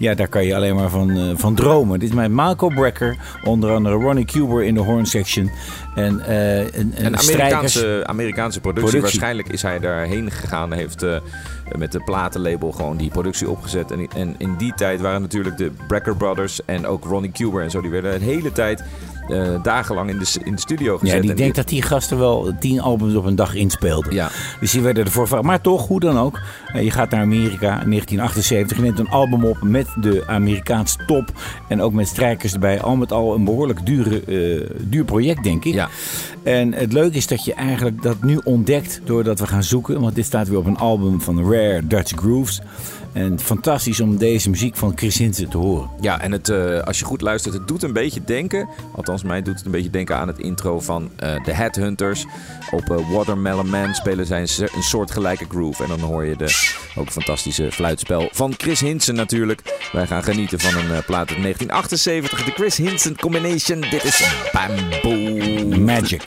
Ja, 0.00 0.14
daar 0.14 0.28
kan 0.28 0.44
je 0.44 0.54
alleen 0.54 0.74
maar 0.74 0.90
van, 0.90 1.10
eh, 1.10 1.30
van 1.34 1.54
dromen. 1.54 1.98
Dit 1.98 2.08
is 2.08 2.14
met 2.14 2.30
Malcolm 2.30 2.74
Brecker, 2.74 3.16
onder 3.44 3.70
andere 3.70 3.94
Ronnie 3.94 4.24
Cuber 4.24 4.64
in 4.64 4.74
de 4.74 4.80
horn 4.80 5.06
section. 5.06 5.50
En, 5.94 6.20
eh 6.20 6.58
en, 6.58 6.92
en 6.94 7.12
Een 7.12 7.18
strijkers. 7.18 7.28
Amerikaanse, 7.28 8.02
Amerikaanse 8.06 8.60
productie. 8.60 8.90
Productie. 8.90 9.00
Waarschijnlijk 9.00 9.48
is 9.48 9.62
hij 9.62 9.78
daarheen 9.78 10.30
gegaan. 10.30 10.72
Heeft 10.72 11.02
eh, 11.02 11.16
met 11.76 11.92
de 11.92 12.00
platenlabel 12.00 12.72
gewoon 12.72 12.96
die 12.96 13.10
productie 13.10 13.50
opgezet. 13.50 13.90
En, 13.90 14.08
en 14.16 14.34
in 14.38 14.56
die 14.56 14.74
tijd 14.74 15.00
waren 15.00 15.20
natuurlijk 15.20 15.56
de 15.56 15.70
Brecker 15.86 16.16
Brothers 16.16 16.64
en 16.64 16.86
ook 16.86 17.04
Ronnie 17.04 17.32
Cuber 17.32 17.62
en 17.62 17.70
zo. 17.70 17.80
Die 17.80 17.90
werden 17.90 18.14
een 18.14 18.20
hele 18.20 18.52
tijd 18.52 18.84
eh, 19.28 19.62
dagenlang 19.62 20.10
in 20.10 20.18
de, 20.18 20.40
in 20.44 20.54
de 20.54 20.60
studio 20.60 20.98
gezet. 20.98 21.14
Ja, 21.14 21.20
die 21.20 21.30
En 21.30 21.36
denkt 21.36 21.56
dat 21.56 21.68
die 21.68 21.82
gasten 21.82 22.18
wel 22.18 22.52
tien 22.60 22.80
albums 22.80 23.14
op 23.14 23.24
een 23.24 23.34
dag 23.36 23.54
inspeelden. 23.54 24.14
Ja. 24.14 24.28
Dus 24.60 24.70
die 24.70 24.80
werden 24.80 25.04
ervoor. 25.04 25.44
Maar 25.44 25.60
toch, 25.60 25.86
hoe 25.86 26.00
dan 26.00 26.18
ook. 26.18 26.40
eh, 26.72 26.82
Je 26.84 26.90
gaat 26.90 27.10
naar 27.10 27.20
Amerika 27.20 27.82
in 27.82 27.88
1978. 27.90 28.76
Je 28.76 28.82
neemt 28.82 28.98
een 28.98 29.08
album 29.08 29.44
op 29.44 29.62
met 29.62 29.86
de 30.00 30.22
Amerikaanse 30.26 30.96
top. 31.06 31.32
En 31.68 31.80
ook 31.80 31.92
met 31.92 32.08
strijkers 32.08 32.52
erbij. 32.52 32.80
Al 32.80 32.96
met 32.96 33.12
al 33.12 33.34
een 33.34 33.44
behoorlijk 33.44 33.86
dure, 33.86 34.20
eh, 34.24 34.70
duur 34.80 35.04
project, 35.04 35.42
denk 35.42 35.64
ik. 35.64 35.74
Ja. 35.74 35.88
En 36.42 36.72
het 36.74 36.92
leuke 36.92 37.16
is 37.16 37.26
dat 37.26 37.44
je 37.44 37.54
eigenlijk 37.54 38.02
dat 38.02 38.22
nu 38.22 38.40
ontdekt 38.44 39.00
doordat 39.04 39.40
we 39.40 39.46
gaan 39.46 39.62
zoeken. 39.62 40.00
Want 40.00 40.14
dit 40.14 40.24
staat 40.24 40.48
weer 40.48 40.58
op 40.58 40.66
een 40.66 40.76
album 40.78 41.20
van 41.20 41.52
Rare 41.52 41.86
Dutch 41.86 42.12
Grooves. 42.16 42.60
En 43.12 43.40
fantastisch 43.40 44.00
om 44.00 44.16
deze 44.16 44.50
muziek 44.50 44.76
van 44.76 44.92
Chris 44.94 45.18
Hinze 45.18 45.48
te 45.48 45.56
horen. 45.56 45.90
Ja, 46.00 46.20
en 46.20 46.32
het, 46.32 46.48
eh, 46.48 46.80
als 46.80 46.98
je 46.98 47.04
goed 47.04 47.20
luistert, 47.20 47.54
het 47.54 47.68
doet 47.68 47.82
een 47.82 47.92
beetje 47.92 48.24
denken. 48.24 48.68
Althans, 48.94 49.22
mij 49.22 49.42
doet 49.42 49.56
het 49.56 49.64
een 49.64 49.70
beetje 49.70 49.90
denken 49.90 50.16
aan 50.16 50.28
het 50.28 50.38
intro 50.38 50.80
van 50.80 51.10
eh 51.16 51.42
The 51.42 51.52
Headhunters. 51.52 52.26
Op 52.70 52.90
eh, 52.90 53.10
Watermelon 53.12 53.70
Man 53.70 53.94
spelen 53.94 54.26
zij 54.26 54.40
een, 54.40 54.68
een 54.74 54.82
soortgelijke 54.82 55.44
groove. 55.48 55.82
En 55.82 55.88
dan 55.88 56.00
hoor 56.00 56.24
je 56.24 56.36
de 56.36 56.78
ook 56.96 57.10
fantastische 57.10 57.72
fluitspel 57.72 58.28
van 58.32 58.54
Chris 58.56 58.80
Hinsen 58.80 59.14
natuurlijk. 59.14 59.88
Wij 59.92 60.06
gaan 60.06 60.22
genieten 60.22 60.60
van 60.60 60.80
een 60.80 61.04
plaat 61.04 61.28
uit 61.28 61.42
1978. 61.42 62.44
De 62.44 62.50
Chris 62.50 62.76
Hinsen 62.76 63.16
Combination. 63.16 63.80
Dit 63.80 64.04
is 64.04 64.48
Bamboo. 64.52 65.78
Magic. 65.78 66.22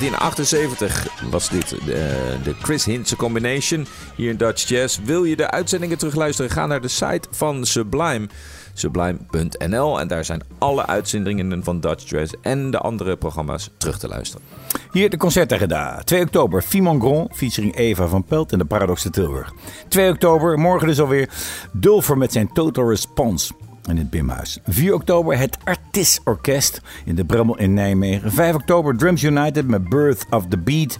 1978 0.00 1.30
was 1.30 1.48
dit 1.48 1.68
de, 1.68 2.36
de 2.42 2.54
Chris 2.62 2.84
Hintze 2.84 3.16
Combination 3.16 3.86
hier 4.16 4.30
in 4.30 4.36
Dutch 4.36 4.68
Jazz. 4.68 4.98
Wil 5.04 5.24
je 5.24 5.36
de 5.36 5.50
uitzendingen 5.50 5.98
terugluisteren? 5.98 6.50
Ga 6.50 6.66
naar 6.66 6.80
de 6.80 6.88
site 6.88 7.28
van 7.30 7.66
Sublime. 7.66 8.28
Sublime.nl 8.74 10.00
en 10.00 10.08
daar 10.08 10.24
zijn 10.24 10.42
alle 10.58 10.86
uitzendingen 10.86 11.64
van 11.64 11.80
Dutch 11.80 12.10
Jazz 12.10 12.32
en 12.42 12.70
de 12.70 12.78
andere 12.78 13.16
programma's 13.16 13.70
terug 13.76 13.98
te 13.98 14.08
luisteren. 14.08 14.46
Hier 14.92 15.10
de 15.10 15.16
concertagenda. 15.16 16.02
2 16.04 16.22
oktober, 16.22 16.62
Fimon 16.62 17.00
Grand, 17.00 17.36
featuring 17.36 17.76
Eva 17.76 18.06
van 18.06 18.24
Pelt 18.24 18.52
en 18.52 18.58
de 18.58 18.64
Paradox 18.64 19.02
de 19.02 19.10
Tilburg. 19.10 19.52
2 19.88 20.10
oktober, 20.10 20.58
morgen 20.58 20.86
dus 20.86 21.00
alweer, 21.00 21.28
Dulfer 21.72 22.18
met 22.18 22.32
zijn 22.32 22.52
Total 22.52 22.88
Response 22.88 23.52
in 23.90 23.96
het 23.96 24.10
Bimhuis. 24.10 24.58
4 24.66 24.94
oktober 24.94 25.38
het 25.38 25.58
Artis 25.64 26.20
Orkest 26.24 26.80
in 27.04 27.14
de 27.14 27.24
Brummel 27.24 27.58
in 27.58 27.74
Nijmegen. 27.74 28.32
5 28.32 28.54
oktober 28.54 28.96
Drums 28.96 29.22
United 29.22 29.66
met 29.66 29.88
Birth 29.88 30.26
of 30.30 30.46
the 30.46 30.58
Beat. 30.58 30.98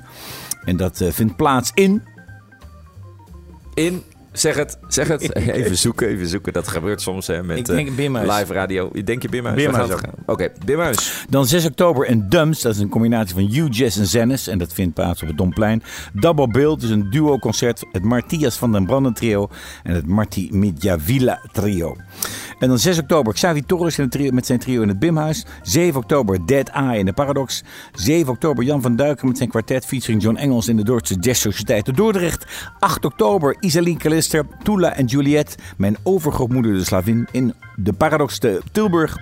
En 0.64 0.76
dat 0.76 1.01
eh, 1.01 1.12
vindt 1.12 1.36
plaats 1.36 1.70
in... 1.74 2.03
In, 3.74 4.03
zeg 4.33 4.57
het, 4.57 4.78
zeg 4.89 5.09
het. 5.09 5.35
Even 5.37 5.78
zoeken, 5.78 6.09
even 6.09 6.26
zoeken. 6.26 6.53
Dat 6.53 6.68
gebeurt 6.68 7.01
soms 7.01 7.26
hè, 7.26 7.43
met 7.43 7.59
Ik 7.59 7.66
denk 7.66 8.16
eh, 8.16 8.39
live 8.39 8.53
radio. 8.53 8.91
Denk 9.05 9.22
je 9.22 9.28
Bimhuis? 9.28 9.64
Bimhuis? 9.64 9.91
Oké, 10.26 10.53
Bimhuis. 10.64 11.24
Dan 11.28 11.47
6 11.47 11.66
oktober 11.66 12.07
in 12.07 12.28
Dums. 12.28 12.61
Dat 12.61 12.74
is 12.74 12.81
een 12.81 12.89
combinatie 12.89 13.35
van 13.35 13.55
U-Jazz 13.55 13.99
en 13.99 14.07
Zennis. 14.07 14.47
En 14.47 14.59
dat 14.59 14.72
vindt 14.72 14.95
plaats 14.95 15.22
op 15.22 15.28
het 15.28 15.37
Domplein. 15.37 15.83
Double 16.12 16.49
Bill, 16.49 16.76
dus 16.76 16.91
een 16.91 17.11
duo-concert. 17.11 17.85
Het 17.93 18.03
Martias 18.03 18.57
van 18.57 18.72
den 18.72 18.87
Branden 18.87 19.14
trio. 19.14 19.49
En 19.83 19.95
het 19.95 20.07
Marti 20.07 20.49
Midjavila 20.53 21.49
trio. 21.53 21.97
En 22.59 22.68
dan 22.68 22.78
6 22.78 22.99
oktober 22.99 23.33
Xavi 23.33 23.62
Torres 23.66 23.99
in 23.99 24.05
het 24.05 24.12
trio, 24.12 24.31
met 24.31 24.47
zijn 24.47 24.59
trio 24.59 24.83
in 24.83 24.89
het 24.89 24.99
Bimhuis. 24.99 25.45
7 25.62 26.01
oktober 26.01 26.47
Dead 26.47 26.68
Eye 26.68 26.99
in 26.99 27.05
de 27.05 27.12
Paradox. 27.12 27.62
7 27.93 28.33
oktober 28.33 28.64
Jan 28.64 28.83
van 28.83 28.97
Duiken 28.97 29.28
met 29.28 29.37
zijn 29.37 29.49
kwartet 29.49 29.87
featuring 29.87 30.22
John 30.22 30.37
Engels 30.37 30.68
in 30.68 30.76
de 30.76 30.85
Duitse 30.85 31.14
Jazz 31.14 31.41
Sociëteit 31.41 31.87
de 31.87 31.93
Dordrecht. 31.93 32.47
8 32.78 33.05
oktober 33.05 33.57
Isaline 33.61 33.97
Callister, 34.21 34.47
Tula 34.62 34.95
en 34.97 35.07
Juliet. 35.07 35.57
Mijn 35.77 35.97
overgrootmoeder 36.03 36.73
de 36.73 36.85
slavin 36.85 37.29
in 37.33 37.55
de 37.77 37.93
Paradox 37.93 38.39
te 38.39 38.61
Tilburg. 38.73 39.16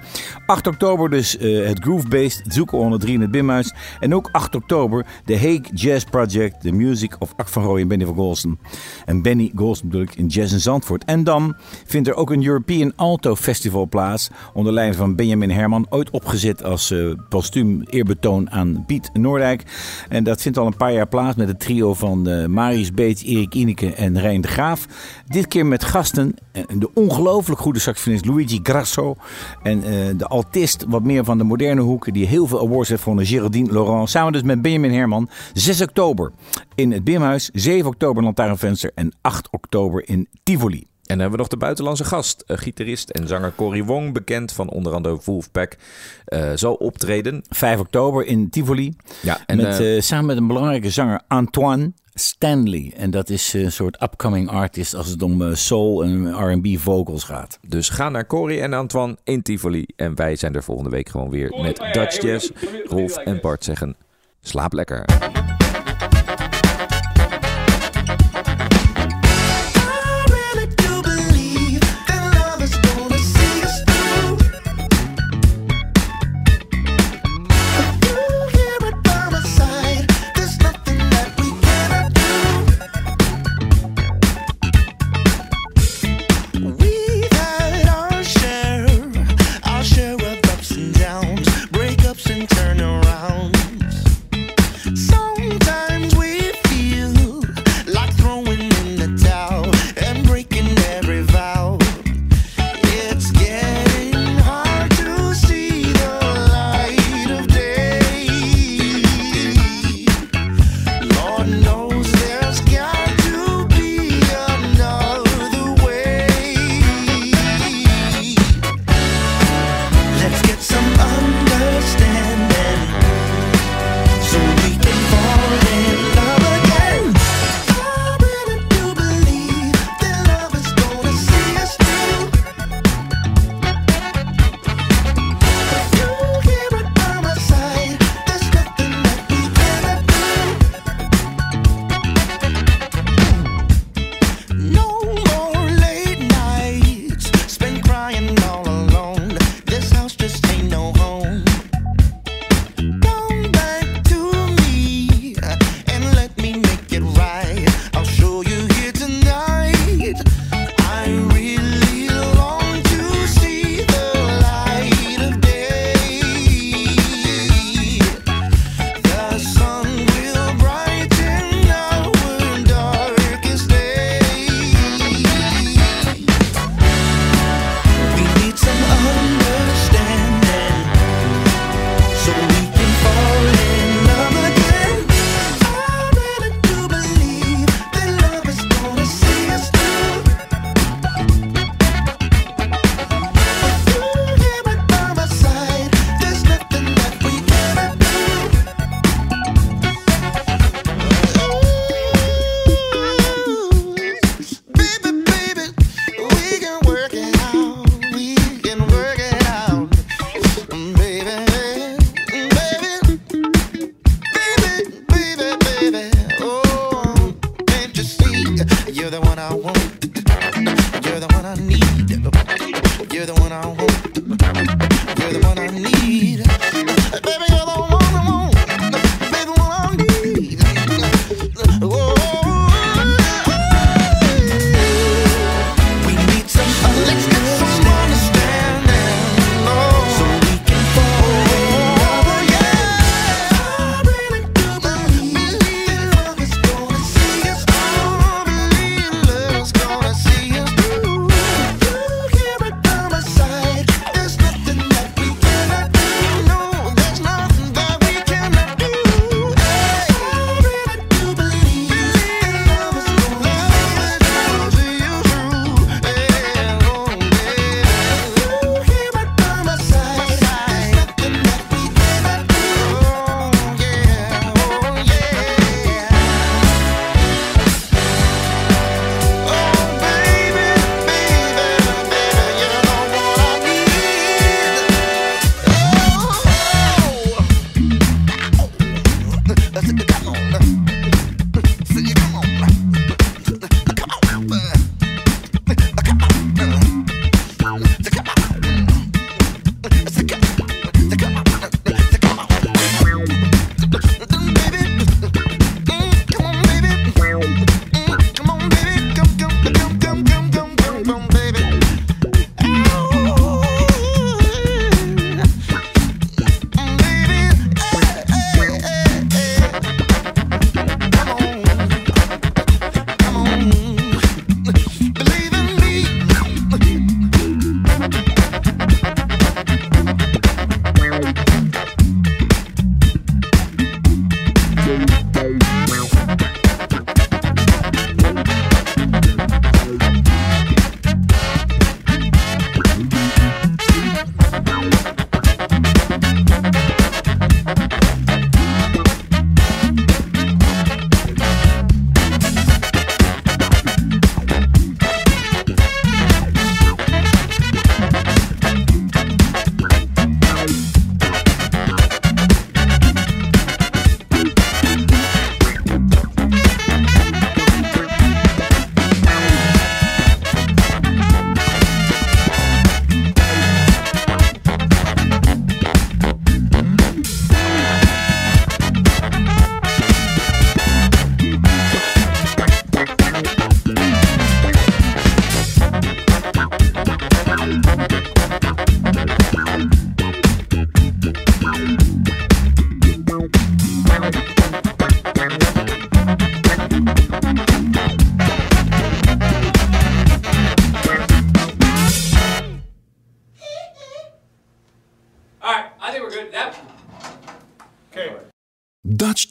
8 0.47 0.67
oktober 0.67 1.11
dus 1.11 1.37
eh, 1.37 1.67
het 1.67 1.79
Groove 1.81 2.09
Based 2.09 2.43
Zoeken 2.47 2.79
103 2.79 3.15
in 3.15 3.21
het 3.21 3.31
Bimhuis. 3.31 3.75
En 4.01 4.15
ook 4.15 4.29
8 4.33 4.55
oktober 4.55 5.07
de 5.25 5.37
Hague 5.37 5.75
Jazz 5.75 6.05
Project, 6.05 6.61
The 6.61 6.73
Music 6.73 7.17
of 7.19 7.33
Ak 7.37 7.49
van 7.49 7.63
Rooij 7.63 7.83
en 7.83 7.89
Benny 7.89 8.05
van 8.05 8.15
Golsen. 8.15 8.59
En 9.05 9.23
Benny 9.23 9.53
Golsen 9.55 9.89
bedoel 9.89 10.03
ik 10.03 10.15
in 10.15 10.27
Jazz 10.27 10.53
in 10.53 10.61
Zandvoort. 10.61 11.05
En 11.05 11.25
dan 11.25 11.57
vindt 11.87 12.09
er 12.09 12.15
ook 12.15 12.31
een 12.31 12.45
European 12.45 12.93
Alto 12.97 13.37
Festival 13.37 13.89
plaats. 13.89 14.31
Onder 14.53 14.73
leiding 14.73 14.99
van 14.99 15.17
Benjamin 15.17 15.51
Herman. 15.51 15.87
Ooit 15.89 16.11
opgezet 16.11 16.65
als 16.65 16.91
eh, 16.91 17.11
postuum 17.29 17.83
eerbetoon 17.83 18.51
aan 18.51 18.85
Piet 18.87 19.11
Noordijk. 19.13 19.63
En 20.09 20.25
dat 20.25 20.43
vindt 20.43 20.59
al 20.59 20.67
een 20.67 20.77
paar 20.77 20.93
jaar 20.93 21.09
plaats 21.09 21.37
met 21.37 21.49
het 21.49 21.61
trio 21.61 21.95
van 21.95 22.29
eh, 22.29 22.47
Marius 22.47 22.93
Beets, 22.93 23.23
Erik 23.23 23.55
Ineke 23.55 23.95
en 23.95 24.21
Rijn 24.21 24.41
de 24.41 24.49
Graaf. 24.49 24.87
Dit 25.27 25.49
keer 25.49 25.67
met 25.67 25.85
gasten 25.85 26.35
eh, 26.53 26.63
de 26.79 26.91
ongelooflijk 26.95 27.61
goede 27.61 27.79
saxofonist 27.79 28.25
Luigi 28.25 28.61
Grasso. 28.63 29.17
En 29.63 29.83
eh, 29.83 29.91
de 30.17 30.27
altist, 30.27 30.85
wat 30.89 31.03
meer 31.03 31.25
van 31.25 31.39
de 31.39 31.45
moderne 31.45 31.81
hoek, 31.81 32.13
die 32.13 32.27
heel 32.27 32.47
veel 32.47 32.61
awards 32.61 32.89
heeft 32.89 33.03
gewonnen, 33.03 33.27
Geraldine 33.27 33.73
Laurent. 33.73 34.11
Samen 34.11 34.33
dus 34.33 34.43
met 34.43 34.63
Benjamin 34.63 34.93
Herman. 34.93 35.29
6 35.53 35.83
oktober 35.83 36.33
in 36.75 36.93
het 36.93 37.05
Bimhuis, 37.05 37.51
7 37.53 37.87
oktober 37.87 38.17
in 38.17 38.25
Lantaarnvenster 38.25 38.91
en 38.95 39.13
8 39.21 39.49
oktober 39.51 40.09
in 40.09 40.29
Tivoli. 40.43 40.79
En 40.79 41.15
dan 41.15 41.19
hebben 41.19 41.37
we 41.37 41.43
nog 41.45 41.49
de 41.49 41.65
buitenlandse 41.67 42.05
gast. 42.05 42.45
eh, 42.47 42.57
gitarist 42.57 43.11
en 43.11 43.29
zanger 43.29 43.53
Cory 43.55 43.85
Wong, 43.85 44.13
bekend 44.13 44.53
van 44.53 44.69
onder 44.69 44.93
andere 44.93 45.21
Wolfpack, 45.25 45.77
eh 46.25 46.51
zal 46.55 46.75
optreden. 46.75 47.43
5 47.49 47.79
oktober 47.81 48.27
in 48.27 48.51
Tivoli. 48.51 48.97
Ja, 49.23 49.39
en 49.47 49.57
met, 49.57 50.05
samen 50.05 50.27
met 50.27 50.37
een 50.37 50.47
belangrijke 50.47 50.91
zanger 50.91 51.21
Antoine 51.29 51.93
Stanley. 52.19 52.93
En 52.97 53.11
dat 53.11 53.31
is 53.31 53.53
een 53.53 53.73
soort 53.73 54.03
upcoming 54.03 54.49
artist 54.49 54.95
als 54.95 55.09
het 55.09 55.23
om 55.23 55.43
eh, 55.43 55.55
soul 55.55 56.05
en 56.05 56.33
R&B 56.33 56.79
vocals 56.79 57.25
gaat. 57.25 57.59
dus 57.69 57.89
ga 57.89 58.09
naar 58.09 58.27
Cory 58.27 58.61
en 58.61 58.73
Antoine 58.73 59.17
in 59.25 59.43
Tivoli. 59.43 59.87
En 59.97 60.15
wij 60.15 60.37
zijn 60.37 60.55
er 60.55 60.63
volgende 60.63 60.91
week 60.91 61.09
gewoon 61.09 61.31
weer 61.31 61.61
met 61.63 61.77
Dutch 61.93 62.23
Jazz. 62.23 62.51
Rolf 62.85 63.17
en 63.17 63.41
Bart 63.41 63.65
zeggen, 63.65 63.97
slaap 64.41 64.73
lekker. 64.73 65.28